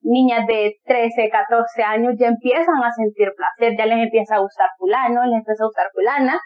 Niñas 0.01 0.47
de 0.47 0.73
13, 0.85 1.29
14 1.29 1.83
años 1.83 2.15
ya 2.19 2.27
empiezan 2.27 2.83
a 2.83 2.91
sentir 2.91 3.29
placer, 3.37 3.77
ya 3.77 3.85
les 3.85 4.03
empieza 4.03 4.35
a 4.35 4.39
gustar 4.39 4.67
fulano, 4.77 5.23
les 5.25 5.37
empieza 5.37 5.63
a 5.63 5.67
gustar 5.67 5.87
fulana, 5.93 6.39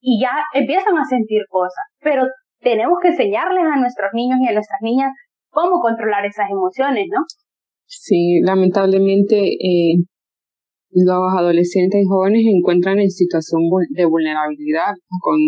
y 0.00 0.20
ya 0.20 0.30
empiezan 0.52 0.96
a 0.98 1.04
sentir 1.04 1.42
cosas. 1.48 1.84
Pero 2.00 2.24
tenemos 2.60 2.98
que 3.00 3.08
enseñarles 3.08 3.64
a 3.64 3.80
nuestros 3.80 4.10
niños 4.12 4.38
y 4.40 4.48
a 4.48 4.52
nuestras 4.52 4.80
niñas 4.82 5.10
cómo 5.50 5.80
controlar 5.80 6.26
esas 6.26 6.50
emociones, 6.50 7.06
¿no? 7.10 7.24
Sí, 7.86 8.40
lamentablemente 8.42 9.36
eh, 9.38 9.96
los 10.90 11.32
adolescentes 11.36 12.02
y 12.02 12.06
jóvenes 12.06 12.42
se 12.42 12.50
encuentran 12.50 12.98
en 12.98 13.10
situación 13.10 13.62
de 13.90 14.04
vulnerabilidad 14.04 14.94
con, 15.20 15.38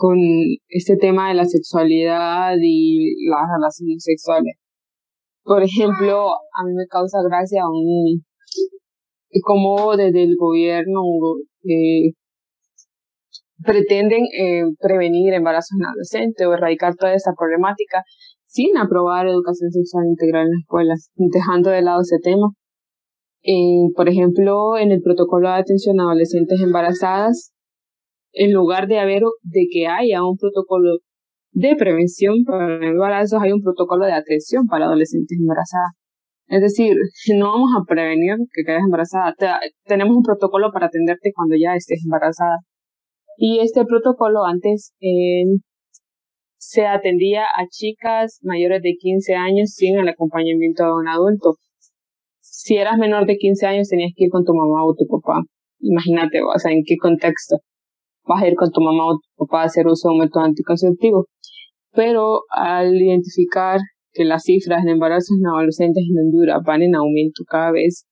con 0.00 0.16
este 0.68 0.96
tema 0.96 1.28
de 1.28 1.34
la 1.34 1.44
sexualidad 1.44 2.54
y 2.58 3.28
las 3.28 3.42
relaciones 3.54 4.02
sexuales. 4.02 4.54
Por 5.42 5.62
ejemplo, 5.62 6.30
a 6.32 6.64
mí 6.64 6.72
me 6.74 6.86
causa 6.86 7.18
gracia 7.22 7.60
cómo 9.44 9.96
desde 9.98 10.22
el 10.22 10.36
gobierno 10.38 11.02
eh, 11.64 12.14
pretenden 13.62 14.22
eh, 14.38 14.64
prevenir 14.80 15.34
embarazos 15.34 15.76
en 15.78 15.84
adolescentes 15.84 16.46
o 16.46 16.54
erradicar 16.54 16.94
toda 16.94 17.12
esa 17.12 17.32
problemática 17.38 18.02
sin 18.46 18.78
aprobar 18.78 19.26
educación 19.26 19.70
sexual 19.70 20.06
integral 20.06 20.46
en 20.46 20.52
las 20.52 20.60
escuelas, 20.62 21.10
dejando 21.14 21.68
de 21.68 21.82
lado 21.82 22.00
ese 22.00 22.16
tema. 22.22 22.48
Eh, 23.42 23.92
por 23.94 24.08
ejemplo, 24.08 24.78
en 24.78 24.92
el 24.92 25.02
protocolo 25.02 25.48
de 25.48 25.56
atención 25.56 26.00
a 26.00 26.04
adolescentes 26.04 26.58
embarazadas, 26.62 27.52
en 28.32 28.52
lugar 28.52 28.86
de 28.86 28.98
haber, 28.98 29.22
de 29.42 29.66
que 29.70 29.86
haya 29.86 30.24
un 30.24 30.36
protocolo 30.36 30.98
de 31.52 31.74
prevención 31.76 32.44
para 32.44 32.86
embarazos, 32.86 33.40
hay 33.42 33.52
un 33.52 33.62
protocolo 33.62 34.06
de 34.06 34.12
atención 34.12 34.66
para 34.66 34.86
adolescentes 34.86 35.38
embarazadas. 35.40 35.92
Es 36.48 36.62
decir, 36.62 36.94
no 37.38 37.52
vamos 37.52 37.70
a 37.78 37.84
prevenir 37.86 38.36
que 38.52 38.62
quedes 38.64 38.82
embarazada, 38.84 39.34
tenemos 39.84 40.16
un 40.16 40.22
protocolo 40.22 40.70
para 40.72 40.86
atenderte 40.86 41.32
cuando 41.34 41.56
ya 41.60 41.74
estés 41.74 42.02
embarazada. 42.04 42.58
Y 43.36 43.60
este 43.60 43.84
protocolo 43.84 44.44
antes 44.44 44.92
eh, 45.00 45.44
se 46.58 46.86
atendía 46.86 47.44
a 47.44 47.66
chicas 47.70 48.38
mayores 48.42 48.82
de 48.82 48.94
15 48.98 49.34
años 49.34 49.70
sin 49.70 49.98
el 49.98 50.08
acompañamiento 50.08 50.84
de 50.84 50.92
un 50.92 51.08
adulto. 51.08 51.54
Si 52.40 52.76
eras 52.76 52.98
menor 52.98 53.26
de 53.26 53.36
15 53.36 53.66
años 53.66 53.88
tenías 53.88 54.12
que 54.14 54.24
ir 54.24 54.30
con 54.30 54.44
tu 54.44 54.52
mamá 54.52 54.84
o 54.84 54.94
tu 54.94 55.06
papá. 55.06 55.40
Imagínate, 55.80 56.42
o 56.42 56.58
sea, 56.58 56.72
en 56.72 56.82
qué 56.84 56.96
contexto 57.00 57.56
vas 58.26 58.42
a 58.42 58.48
ir 58.48 58.54
con 58.54 58.70
tu 58.70 58.80
mamá 58.80 59.06
o 59.06 59.18
tu 59.18 59.46
papá 59.46 59.62
a 59.62 59.64
hacer 59.66 59.86
uso 59.86 60.08
de 60.08 60.14
un 60.14 60.20
método 60.20 60.44
anticonceptivo. 60.44 61.26
Pero 61.92 62.42
al 62.50 62.94
identificar 62.94 63.80
que 64.12 64.24
las 64.24 64.44
cifras 64.44 64.84
de 64.84 64.92
embarazos 64.92 65.36
en 65.38 65.46
adolescentes 65.46 66.04
en 66.08 66.26
Honduras 66.26 66.62
van 66.64 66.82
en 66.82 66.94
aumento 66.94 67.44
cada 67.48 67.72
vez, 67.72 68.06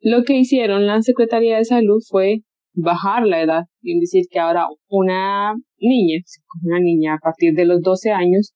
lo 0.00 0.24
que 0.24 0.34
hicieron 0.34 0.86
la 0.86 1.00
Secretaría 1.02 1.56
de 1.56 1.64
Salud 1.64 2.00
fue 2.08 2.40
bajar 2.74 3.26
la 3.26 3.42
edad 3.42 3.62
y 3.80 3.98
decir 3.98 4.24
que 4.30 4.38
ahora 4.38 4.66
una 4.88 5.54
niña, 5.78 6.20
una 6.64 6.80
niña 6.80 7.14
a 7.14 7.18
partir 7.18 7.54
de 7.54 7.64
los 7.64 7.80
12 7.80 8.10
años, 8.10 8.54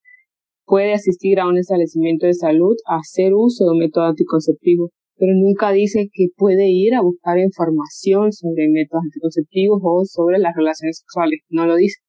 puede 0.65 0.93
asistir 0.93 1.39
a 1.39 1.47
un 1.47 1.57
establecimiento 1.57 2.27
de 2.27 2.33
salud 2.33 2.75
a 2.87 2.97
hacer 2.97 3.33
uso 3.33 3.65
de 3.65 3.71
un 3.71 3.79
método 3.79 4.05
anticonceptivo, 4.05 4.91
pero 5.21 5.33
nunca 5.35 5.71
dice 5.71 6.09
que 6.11 6.29
puede 6.35 6.71
ir 6.71 6.95
a 6.95 7.01
buscar 7.03 7.37
información 7.37 8.31
sobre 8.31 8.69
métodos 8.69 9.03
anticonceptivos 9.03 9.79
o 9.83 10.03
sobre 10.03 10.39
las 10.39 10.55
relaciones 10.55 10.97
sexuales. 10.97 11.41
No 11.47 11.67
lo 11.67 11.75
dice. 11.75 11.99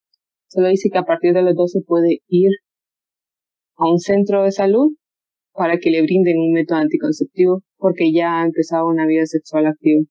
Solo 0.49 0.69
dice 0.69 0.89
que 0.91 0.97
a 0.97 1.05
partir 1.05 1.35
de 1.35 1.43
los 1.43 1.55
12 1.55 1.81
puede 1.87 2.21
ir 2.29 2.49
a 3.77 3.91
un 3.91 3.99
centro 3.99 4.45
de 4.45 4.51
salud 4.51 4.93
para 5.53 5.77
que 5.77 5.91
le 5.91 6.01
brinden 6.01 6.39
un 6.39 6.53
método 6.53 6.79
anticonceptivo 6.79 7.61
porque 7.77 8.15
ya 8.15 8.41
ha 8.41 8.47
empezado 8.47 8.87
una 8.87 9.07
vida 9.07 9.27
sexual 9.27 9.67
activa. 9.67 10.05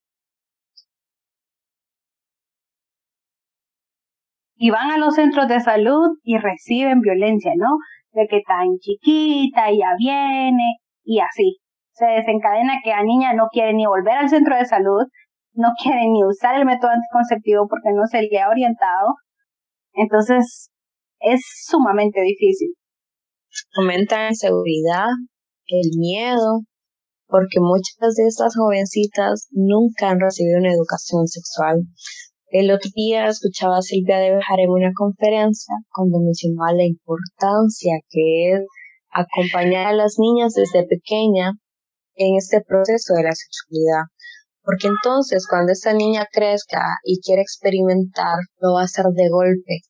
y 4.54 4.70
van 4.70 4.92
a 4.92 4.98
los 4.98 5.16
centros 5.16 5.48
de 5.48 5.58
salud 5.58 6.18
y 6.22 6.38
reciben 6.38 7.00
violencia, 7.00 7.50
¿no? 7.56 7.78
De 8.12 8.28
que 8.28 8.42
tan 8.46 8.78
chiquita 8.78 9.72
ya 9.72 9.96
viene 9.98 10.76
y 11.02 11.18
así. 11.18 11.61
Se 11.92 12.06
desencadena 12.06 12.80
que 12.82 12.90
la 12.90 13.02
niña 13.02 13.34
no 13.34 13.48
quiere 13.52 13.74
ni 13.74 13.86
volver 13.86 14.14
al 14.14 14.28
centro 14.28 14.56
de 14.56 14.64
salud, 14.64 15.04
no 15.54 15.68
quiere 15.82 16.08
ni 16.08 16.24
usar 16.24 16.58
el 16.58 16.64
método 16.64 16.90
anticonceptivo 16.90 17.66
porque 17.68 17.92
no 17.94 18.06
se 18.06 18.22
le 18.22 18.40
ha 18.40 18.48
orientado. 18.48 19.14
Entonces, 19.92 20.70
es 21.20 21.40
sumamente 21.66 22.20
difícil. 22.22 22.74
Aumenta 23.76 24.16
la 24.16 24.28
inseguridad, 24.30 25.08
el 25.66 25.98
miedo, 25.98 26.62
porque 27.26 27.60
muchas 27.60 28.14
de 28.16 28.26
estas 28.26 28.56
jovencitas 28.56 29.48
nunca 29.50 30.10
han 30.10 30.20
recibido 30.20 30.58
una 30.58 30.72
educación 30.72 31.26
sexual, 31.26 31.82
el 32.52 32.70
otro 32.70 32.90
día 32.94 33.28
escuchaba 33.28 33.78
a 33.78 33.80
Silvia 33.80 34.18
de 34.18 34.34
Bejar 34.34 34.60
en 34.60 34.68
una 34.68 34.92
conferencia 34.94 35.74
cuando 35.90 36.18
mencionaba 36.20 36.74
la 36.74 36.84
importancia 36.84 37.94
que 38.10 38.52
es 38.52 38.60
acompañar 39.10 39.86
a 39.86 39.94
las 39.94 40.16
niñas 40.18 40.52
desde 40.52 40.86
pequeña 40.86 41.52
en 42.14 42.36
este 42.36 42.60
proceso 42.60 43.14
de 43.14 43.24
la 43.24 43.32
sexualidad. 43.32 44.04
Porque 44.62 44.88
entonces 44.88 45.46
cuando 45.48 45.72
esta 45.72 45.92
niña 45.92 46.26
crezca 46.30 46.82
y 47.04 47.20
quiere 47.20 47.42
experimentar, 47.42 48.36
lo 48.60 48.74
va 48.74 48.82
a 48.82 48.84
hacer 48.84 49.06
de 49.06 49.28
golpe. 49.28 49.80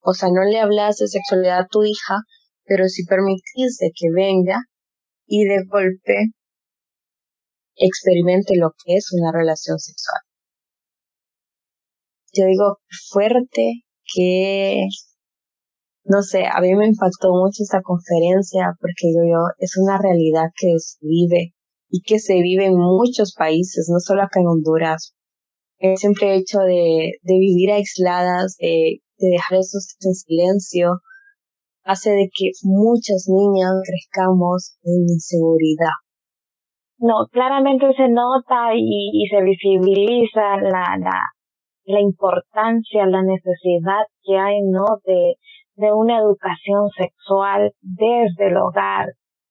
O 0.00 0.14
sea, 0.14 0.28
no 0.30 0.42
le 0.42 0.60
hablas 0.60 0.96
de 0.96 1.08
sexualidad 1.08 1.60
a 1.60 1.66
tu 1.66 1.84
hija, 1.84 2.22
pero 2.64 2.88
si 2.88 3.04
permitís 3.04 3.78
de 3.78 3.90
que 3.94 4.08
venga 4.14 4.62
y 5.26 5.44
de 5.44 5.64
golpe 5.68 6.32
experimente 7.76 8.56
lo 8.56 8.70
que 8.84 8.96
es 8.96 9.12
una 9.12 9.30
relación 9.30 9.78
sexual 9.78 10.20
yo 12.32 12.46
digo 12.46 12.78
fuerte 13.10 13.84
que 14.14 14.86
no 16.04 16.22
sé, 16.22 16.44
a 16.46 16.60
mí 16.60 16.74
me 16.74 16.86
impactó 16.86 17.30
mucho 17.32 17.62
esta 17.62 17.82
conferencia 17.82 18.74
porque 18.80 19.12
yo, 19.12 19.28
yo 19.28 19.40
es 19.58 19.76
una 19.76 19.98
realidad 19.98 20.48
que 20.56 20.78
se 20.78 20.96
vive 21.02 21.52
y 21.90 22.02
que 22.02 22.18
se 22.18 22.34
vive 22.42 22.66
en 22.66 22.76
muchos 22.76 23.34
países, 23.36 23.88
no 23.90 23.98
solo 24.00 24.22
acá 24.22 24.40
en 24.40 24.46
Honduras. 24.46 25.14
El 25.78 25.96
simple 25.96 26.34
hecho 26.34 26.58
de, 26.58 27.12
de 27.22 27.34
vivir 27.38 27.70
aisladas, 27.70 28.56
de, 28.58 29.00
de 29.18 29.28
dejar 29.28 29.58
eso 29.58 29.78
en 30.00 30.14
silencio, 30.14 31.00
hace 31.84 32.10
de 32.10 32.28
que 32.34 32.50
muchas 32.64 33.26
niñas 33.28 33.72
crezcamos 33.84 34.76
en 34.82 35.08
inseguridad. 35.08 35.96
No, 36.98 37.28
claramente 37.30 37.86
se 37.96 38.08
nota 38.08 38.74
y, 38.74 39.22
y 39.22 39.28
se 39.28 39.40
visibiliza 39.40 40.56
la, 40.60 40.98
la, 40.98 41.22
la 41.84 42.00
importancia, 42.00 43.06
la 43.06 43.22
necesidad 43.22 44.02
que 44.24 44.36
hay, 44.36 44.60
¿no? 44.62 44.84
De, 45.04 45.36
de 45.76 45.92
una 45.92 46.18
educación 46.18 46.88
sexual 46.96 47.72
desde 47.80 48.48
el 48.48 48.56
hogar, 48.56 49.06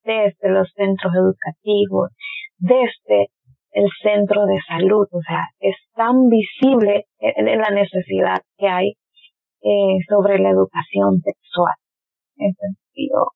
desde 0.08 0.50
los 0.50 0.72
centros 0.74 1.12
educativos, 1.14 2.10
desde 2.58 3.28
el 3.72 3.90
centro 4.02 4.46
de 4.46 4.58
salud. 4.68 5.06
O 5.12 5.22
sea, 5.22 5.44
es 5.60 5.76
tan 5.94 6.30
visible 6.30 7.06
la 7.20 7.70
necesidad 7.70 8.40
que 8.58 8.68
hay 8.68 8.94
eh, 9.62 10.00
sobre 10.08 10.40
la 10.40 10.52
educación 10.52 11.20
sexual. 11.22 11.76
En 12.38 12.54
sentido, 12.56 13.34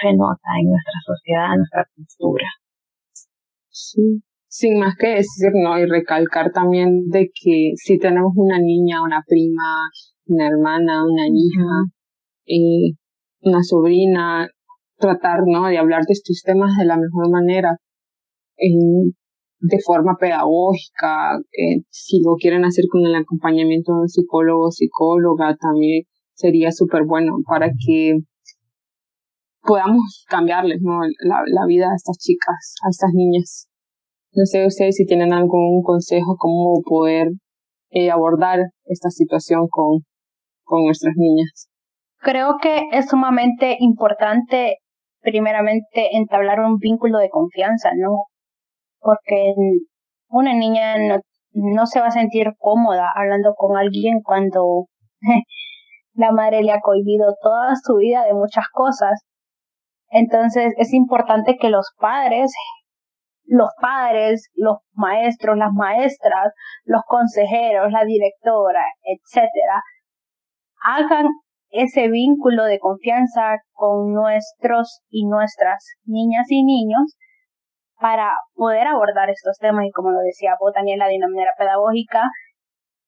se 0.00 0.14
nota 0.14 0.48
en 0.58 0.70
nuestra 0.70 0.98
sociedad, 1.04 1.52
en 1.52 1.58
nuestra 1.58 1.84
cultura. 1.94 2.48
Sí 3.68 4.22
sin 4.52 4.78
más 4.78 4.94
que 4.98 5.08
decir, 5.08 5.50
¿no? 5.54 5.78
Y 5.78 5.86
recalcar 5.86 6.52
también 6.52 7.08
de 7.08 7.30
que 7.32 7.72
si 7.74 7.98
tenemos 7.98 8.32
una 8.36 8.58
niña, 8.58 9.02
una 9.02 9.22
prima, 9.26 9.88
una 10.26 10.46
hermana, 10.46 11.04
una 11.06 11.26
hija, 11.26 11.88
eh, 12.44 12.92
una 13.40 13.62
sobrina, 13.62 14.46
tratar, 15.02 15.40
¿no? 15.46 15.66
De 15.66 15.78
hablar 15.78 16.02
de 16.06 16.12
estos 16.12 16.42
temas 16.44 16.70
de 16.78 16.86
la 16.86 16.96
mejor 16.96 17.30
manera, 17.30 17.76
de 18.56 19.78
forma 19.84 20.16
pedagógica, 20.18 21.38
eh, 21.52 21.82
si 21.90 22.20
lo 22.22 22.36
quieren 22.36 22.64
hacer 22.64 22.84
con 22.90 23.04
el 23.04 23.14
acompañamiento 23.14 23.92
de 23.92 24.00
un 24.02 24.08
psicólogo 24.08 24.68
o 24.68 24.70
psicóloga, 24.70 25.56
también 25.60 26.04
sería 26.34 26.70
súper 26.70 27.04
bueno 27.04 27.38
para 27.46 27.68
que 27.68 28.18
podamos 29.62 30.24
cambiarles, 30.28 30.78
¿no? 30.82 31.00
La, 31.24 31.42
la 31.46 31.66
vida 31.66 31.86
a 31.90 31.96
estas 31.96 32.18
chicas, 32.18 32.74
a 32.84 32.90
estas 32.90 33.10
niñas. 33.14 33.68
No 34.34 34.46
sé 34.46 34.66
ustedes 34.66 34.96
si 34.96 35.04
tienen 35.04 35.32
algún 35.32 35.82
consejo 35.82 36.36
cómo 36.38 36.80
poder 36.84 37.28
eh, 37.90 38.10
abordar 38.10 38.60
esta 38.84 39.10
situación 39.10 39.68
con, 39.68 40.00
con 40.64 40.84
nuestras 40.84 41.14
niñas. 41.16 41.68
Creo 42.18 42.56
que 42.62 42.82
es 42.92 43.08
sumamente 43.08 43.76
importante, 43.80 44.78
primeramente, 45.22 46.16
entablar 46.16 46.60
un 46.60 46.78
vínculo 46.78 47.18
de 47.18 47.30
confianza, 47.30 47.90
¿no? 47.96 48.26
Porque 49.00 49.54
una 50.28 50.54
niña 50.54 50.98
no, 50.98 51.20
no 51.52 51.86
se 51.86 52.00
va 52.00 52.06
a 52.08 52.10
sentir 52.10 52.52
cómoda 52.58 53.08
hablando 53.14 53.54
con 53.54 53.76
alguien 53.76 54.20
cuando 54.22 54.86
la 56.14 56.32
madre 56.32 56.62
le 56.62 56.72
ha 56.72 56.80
cohibido 56.80 57.34
toda 57.42 57.74
su 57.82 57.96
vida 57.96 58.24
de 58.24 58.34
muchas 58.34 58.66
cosas. 58.72 59.22
Entonces 60.10 60.74
es 60.76 60.92
importante 60.92 61.56
que 61.58 61.70
los 61.70 61.90
padres 61.98 62.52
los 63.52 63.68
padres, 63.80 64.50
los 64.54 64.78
maestros, 64.92 65.56
las 65.56 65.72
maestras, 65.72 66.52
los 66.84 67.02
consejeros, 67.06 67.90
la 67.92 68.04
directora, 68.04 68.84
etcétera, 69.02 69.82
hagan 70.84 71.26
ese 71.72 72.08
vínculo 72.08 72.64
de 72.64 72.78
confianza 72.78 73.56
con 73.72 74.12
nuestros 74.12 75.00
y 75.08 75.26
nuestras 75.26 75.94
niñas 76.04 76.46
y 76.50 76.62
niños 76.62 77.16
para 77.98 78.32
poder 78.54 78.86
abordar 78.86 79.30
estos 79.30 79.56
temas. 79.58 79.86
Y 79.86 79.90
como 79.90 80.10
lo 80.10 80.20
decía 80.20 80.54
vos, 80.60 80.72
Daniela, 80.74 81.08
de 81.08 81.16
una 81.16 81.28
manera 81.28 81.52
pedagógica, 81.56 82.24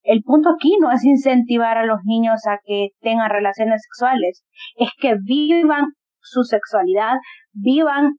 el 0.02 0.22
punto 0.22 0.50
aquí 0.50 0.76
no 0.80 0.90
es 0.90 1.04
incentivar 1.04 1.76
a 1.76 1.84
los 1.84 2.00
niños 2.04 2.46
a 2.46 2.58
que 2.64 2.88
tengan 3.00 3.30
relaciones 3.30 3.82
sexuales, 3.82 4.44
es 4.76 4.90
que 4.98 5.14
vivan 5.22 5.84
su 6.20 6.42
sexualidad, 6.44 7.16
vivan 7.52 8.12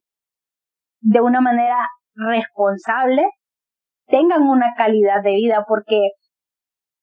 de 1.01 1.21
una 1.21 1.41
manera 1.41 1.77
responsable, 2.15 3.23
tengan 4.07 4.43
una 4.43 4.73
calidad 4.77 5.23
de 5.23 5.31
vida, 5.31 5.65
porque 5.67 6.09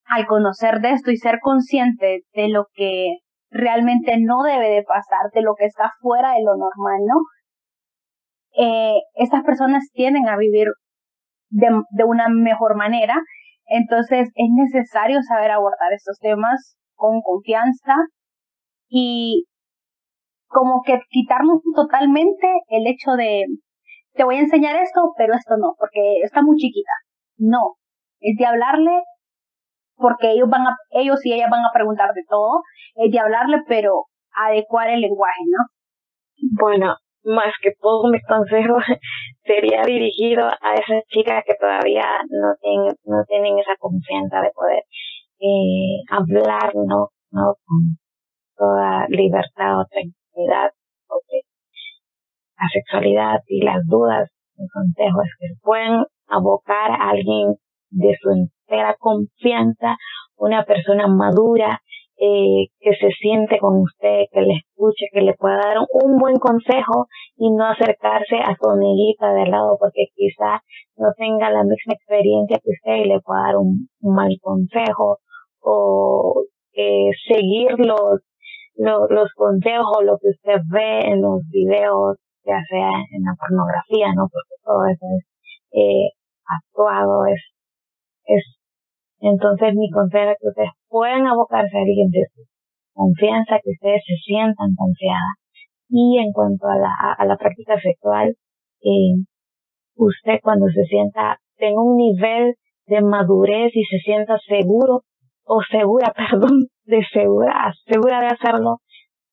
al 0.04 0.26
conocer 0.26 0.80
de 0.80 0.92
esto 0.92 1.10
y 1.10 1.16
ser 1.16 1.38
consciente 1.40 2.22
de 2.34 2.48
lo 2.48 2.66
que 2.74 3.18
realmente 3.52 4.16
no 4.18 4.42
debe 4.42 4.70
de 4.70 4.82
pasar, 4.82 5.30
de 5.32 5.42
lo 5.42 5.54
que 5.54 5.66
está 5.66 5.90
fuera 6.00 6.32
de 6.32 6.42
lo 6.42 6.56
normal, 6.56 7.00
¿no? 7.06 7.20
Eh, 8.56 9.00
estas 9.14 9.44
personas 9.44 9.84
tienden 9.92 10.28
a 10.28 10.36
vivir 10.36 10.68
de, 11.50 11.68
de 11.90 12.04
una 12.04 12.28
mejor 12.28 12.76
manera, 12.76 13.20
entonces 13.66 14.28
es 14.34 14.48
necesario 14.54 15.22
saber 15.22 15.50
abordar 15.50 15.92
estos 15.92 16.18
temas 16.18 16.76
con 16.94 17.20
confianza 17.22 17.96
y 18.88 19.44
como 20.48 20.82
que 20.82 21.00
quitarnos 21.08 21.60
totalmente 21.74 22.46
el 22.68 22.86
hecho 22.86 23.12
de 23.12 23.44
te 24.14 24.24
voy 24.24 24.36
a 24.36 24.40
enseñar 24.40 24.76
esto, 24.76 25.12
pero 25.16 25.34
esto 25.34 25.56
no, 25.56 25.74
porque 25.78 26.20
está 26.22 26.42
muy 26.42 26.56
chiquita. 26.56 26.92
No, 27.38 27.76
es 28.20 28.36
de 28.38 28.46
hablarle 28.46 29.02
porque 30.02 30.32
ellos 30.32 30.48
van 30.50 30.66
a, 30.66 30.76
ellos 30.90 31.24
y 31.24 31.32
ellas 31.32 31.48
van 31.50 31.64
a 31.64 31.72
preguntar 31.72 32.12
de 32.12 32.24
todo, 32.28 32.62
es 32.96 33.10
de 33.10 33.18
hablarle, 33.18 33.62
pero 33.66 34.06
adecuar 34.34 34.88
el 34.88 35.00
lenguaje, 35.00 35.40
¿no? 35.46 35.64
Bueno, 36.60 36.96
más 37.24 37.54
que 37.62 37.72
todo 37.80 38.10
mi 38.10 38.20
consejo 38.20 38.76
sería 39.44 39.82
dirigido 39.82 40.46
a 40.46 40.74
esas 40.74 41.04
chicas 41.08 41.44
que 41.46 41.54
todavía 41.54 42.04
no 42.28 42.54
tienen, 42.60 42.94
no 43.04 43.24
tienen 43.26 43.58
esa 43.58 43.76
confianza 43.78 44.40
de 44.40 44.50
poder 44.50 44.82
eh, 45.40 46.02
hablar, 46.10 46.74
¿no? 46.74 47.08
¿no? 47.30 47.54
Con 47.64 47.98
toda 48.56 49.06
libertad 49.08 49.80
o 49.80 49.86
tranquilidad 49.86 50.70
sobre 51.06 51.42
la 52.56 52.68
sexualidad 52.72 53.40
y 53.46 53.64
las 53.64 53.86
dudas. 53.86 54.30
Mi 54.56 54.68
consejo 54.68 55.22
es 55.22 55.30
que 55.38 55.46
pueden 55.62 56.04
abocar 56.28 56.90
a 56.90 57.10
alguien 57.10 57.56
de 57.92 58.16
su 58.20 58.30
entera 58.30 58.96
confianza, 58.98 59.96
una 60.36 60.64
persona 60.64 61.06
madura, 61.06 61.80
eh, 62.24 62.68
que 62.78 62.94
se 62.94 63.08
siente 63.18 63.58
con 63.58 63.80
usted, 63.80 64.26
que 64.30 64.42
le 64.42 64.54
escuche, 64.54 65.06
que 65.12 65.22
le 65.22 65.34
pueda 65.34 65.56
dar 65.56 65.78
un 65.92 66.18
buen 66.18 66.36
consejo 66.36 67.08
y 67.36 67.50
no 67.50 67.66
acercarse 67.66 68.36
a 68.36 68.54
su 68.54 68.70
amiguita 68.70 69.32
de 69.32 69.46
lado 69.46 69.76
porque 69.80 70.06
quizá 70.14 70.62
no 70.96 71.08
tenga 71.16 71.50
la 71.50 71.64
misma 71.64 71.94
experiencia 71.94 72.60
que 72.62 72.70
usted 72.70 73.04
y 73.04 73.08
le 73.08 73.20
pueda 73.20 73.42
dar 73.46 73.56
un, 73.56 73.88
mal 74.02 74.30
consejo 74.40 75.18
o 75.62 76.44
eh, 76.74 77.10
seguir 77.26 77.72
los, 77.78 78.20
los, 78.76 79.32
consejos 79.34 79.96
o 79.98 80.02
lo 80.02 80.18
que 80.18 80.28
usted 80.28 80.62
ve 80.70 81.00
en 81.00 81.22
los 81.22 81.40
videos, 81.50 82.18
ya 82.44 82.60
sea 82.70 82.90
en 83.10 83.22
la 83.24 83.34
pornografía, 83.34 84.14
¿no? 84.14 84.28
Porque 84.30 84.54
todo 84.62 84.86
eso 84.86 85.06
es 85.18 85.24
eh, 85.72 86.10
actuado, 86.46 87.26
es, 87.26 87.51
es 88.24 88.62
entonces 89.22 89.74
mi 89.76 89.88
consejo 89.88 90.34
es 90.34 90.38
que 90.40 90.48
ustedes 90.48 90.74
puedan 90.88 91.26
abocarse 91.28 91.78
a 91.78 91.80
alguien 91.80 92.10
de 92.10 92.26
su 92.34 92.42
confianza, 92.92 93.60
que 93.62 93.70
ustedes 93.70 94.02
se 94.04 94.16
sientan 94.18 94.74
confiadas. 94.74 95.38
Y 95.88 96.18
en 96.18 96.32
cuanto 96.32 96.66
a 96.66 96.76
la, 96.76 96.90
a 97.16 97.24
la 97.24 97.36
práctica 97.36 97.78
sexual, 97.80 98.34
eh, 98.82 99.14
usted 99.94 100.40
cuando 100.42 100.66
se 100.74 100.82
sienta, 100.90 101.38
tenga 101.56 101.80
un 101.80 101.96
nivel 101.96 102.54
de 102.86 103.00
madurez 103.00 103.70
y 103.74 103.84
se 103.84 103.98
sienta 103.98 104.36
seguro 104.48 105.02
o 105.44 105.60
segura, 105.70 106.12
perdón, 106.16 106.66
de 106.84 107.04
segura, 107.12 107.72
segura 107.86 108.20
de 108.20 108.26
hacerlo, 108.26 108.78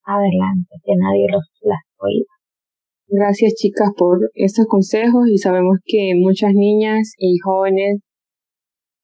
adelante, 0.04 0.70
que 0.86 0.94
nadie 0.96 1.26
los 1.32 1.50
las 1.62 1.82
oiga. 1.98 2.34
Gracias 3.08 3.56
chicas 3.56 3.90
por 3.98 4.20
estos 4.36 4.68
consejos 4.68 5.28
y 5.32 5.40
sabemos 5.40 5.80
que 5.84 6.14
muchas 6.16 6.52
niñas 6.54 7.16
y 7.18 7.40
jóvenes 7.40 8.04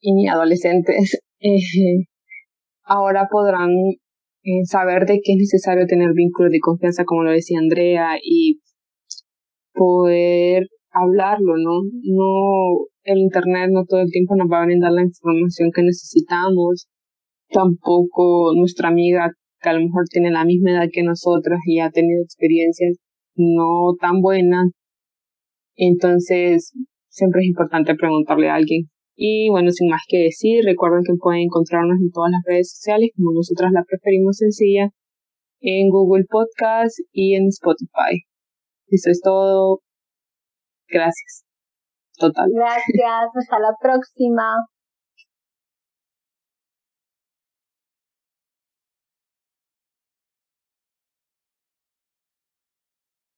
y 0.05 0.27
adolescentes 0.27 1.19
eh, 1.39 2.05
ahora 2.83 3.27
podrán 3.29 3.69
eh, 4.43 4.63
saber 4.65 5.05
de 5.05 5.19
que 5.23 5.33
es 5.33 5.37
necesario 5.37 5.87
tener 5.87 6.13
vínculos 6.13 6.51
de 6.51 6.59
confianza, 6.59 7.03
como 7.03 7.23
lo 7.23 7.31
decía 7.31 7.59
Andrea, 7.59 8.17
y 8.23 8.59
poder 9.73 10.67
hablarlo, 10.91 11.57
¿no? 11.57 11.81
No, 12.03 12.85
el 13.03 13.19
Internet 13.19 13.69
no 13.71 13.85
todo 13.85 14.01
el 14.01 14.11
tiempo 14.11 14.35
nos 14.35 14.47
va 14.51 14.61
a 14.61 14.65
brindar 14.65 14.91
la 14.91 15.03
información 15.03 15.71
que 15.75 15.81
necesitamos, 15.81 16.87
tampoco 17.49 18.53
nuestra 18.55 18.89
amiga 18.89 19.31
que 19.61 19.69
a 19.69 19.73
lo 19.73 19.81
mejor 19.81 20.03
tiene 20.09 20.31
la 20.31 20.45
misma 20.45 20.71
edad 20.71 20.89
que 20.91 21.03
nosotras 21.03 21.59
y 21.65 21.79
ha 21.79 21.89
tenido 21.89 22.21
experiencias 22.23 22.97
no 23.35 23.95
tan 23.99 24.21
buenas. 24.21 24.69
Entonces, 25.75 26.71
siempre 27.09 27.41
es 27.41 27.47
importante 27.47 27.95
preguntarle 27.95 28.49
a 28.49 28.55
alguien 28.55 28.89
y 29.15 29.49
bueno, 29.49 29.71
sin 29.71 29.89
más 29.89 30.01
que 30.07 30.17
decir, 30.17 30.63
recuerden 30.65 31.01
que 31.05 31.15
pueden 31.19 31.43
encontrarnos 31.43 31.97
en 32.01 32.11
todas 32.11 32.31
las 32.31 32.43
redes 32.45 32.71
sociales, 32.71 33.11
como 33.15 33.31
nosotras 33.33 33.71
la 33.71 33.83
preferimos 33.87 34.37
sencilla, 34.37 34.89
en 35.61 35.89
Google 35.89 36.25
Podcast 36.29 36.99
y 37.11 37.35
en 37.35 37.47
Spotify. 37.47 38.27
Eso 38.87 39.09
es 39.09 39.21
todo. 39.21 39.79
Gracias. 40.87 41.45
Total. 42.17 42.45
Gracias. 42.53 43.27
Hasta 43.35 43.59
la 43.59 43.73
próxima. 43.81 44.55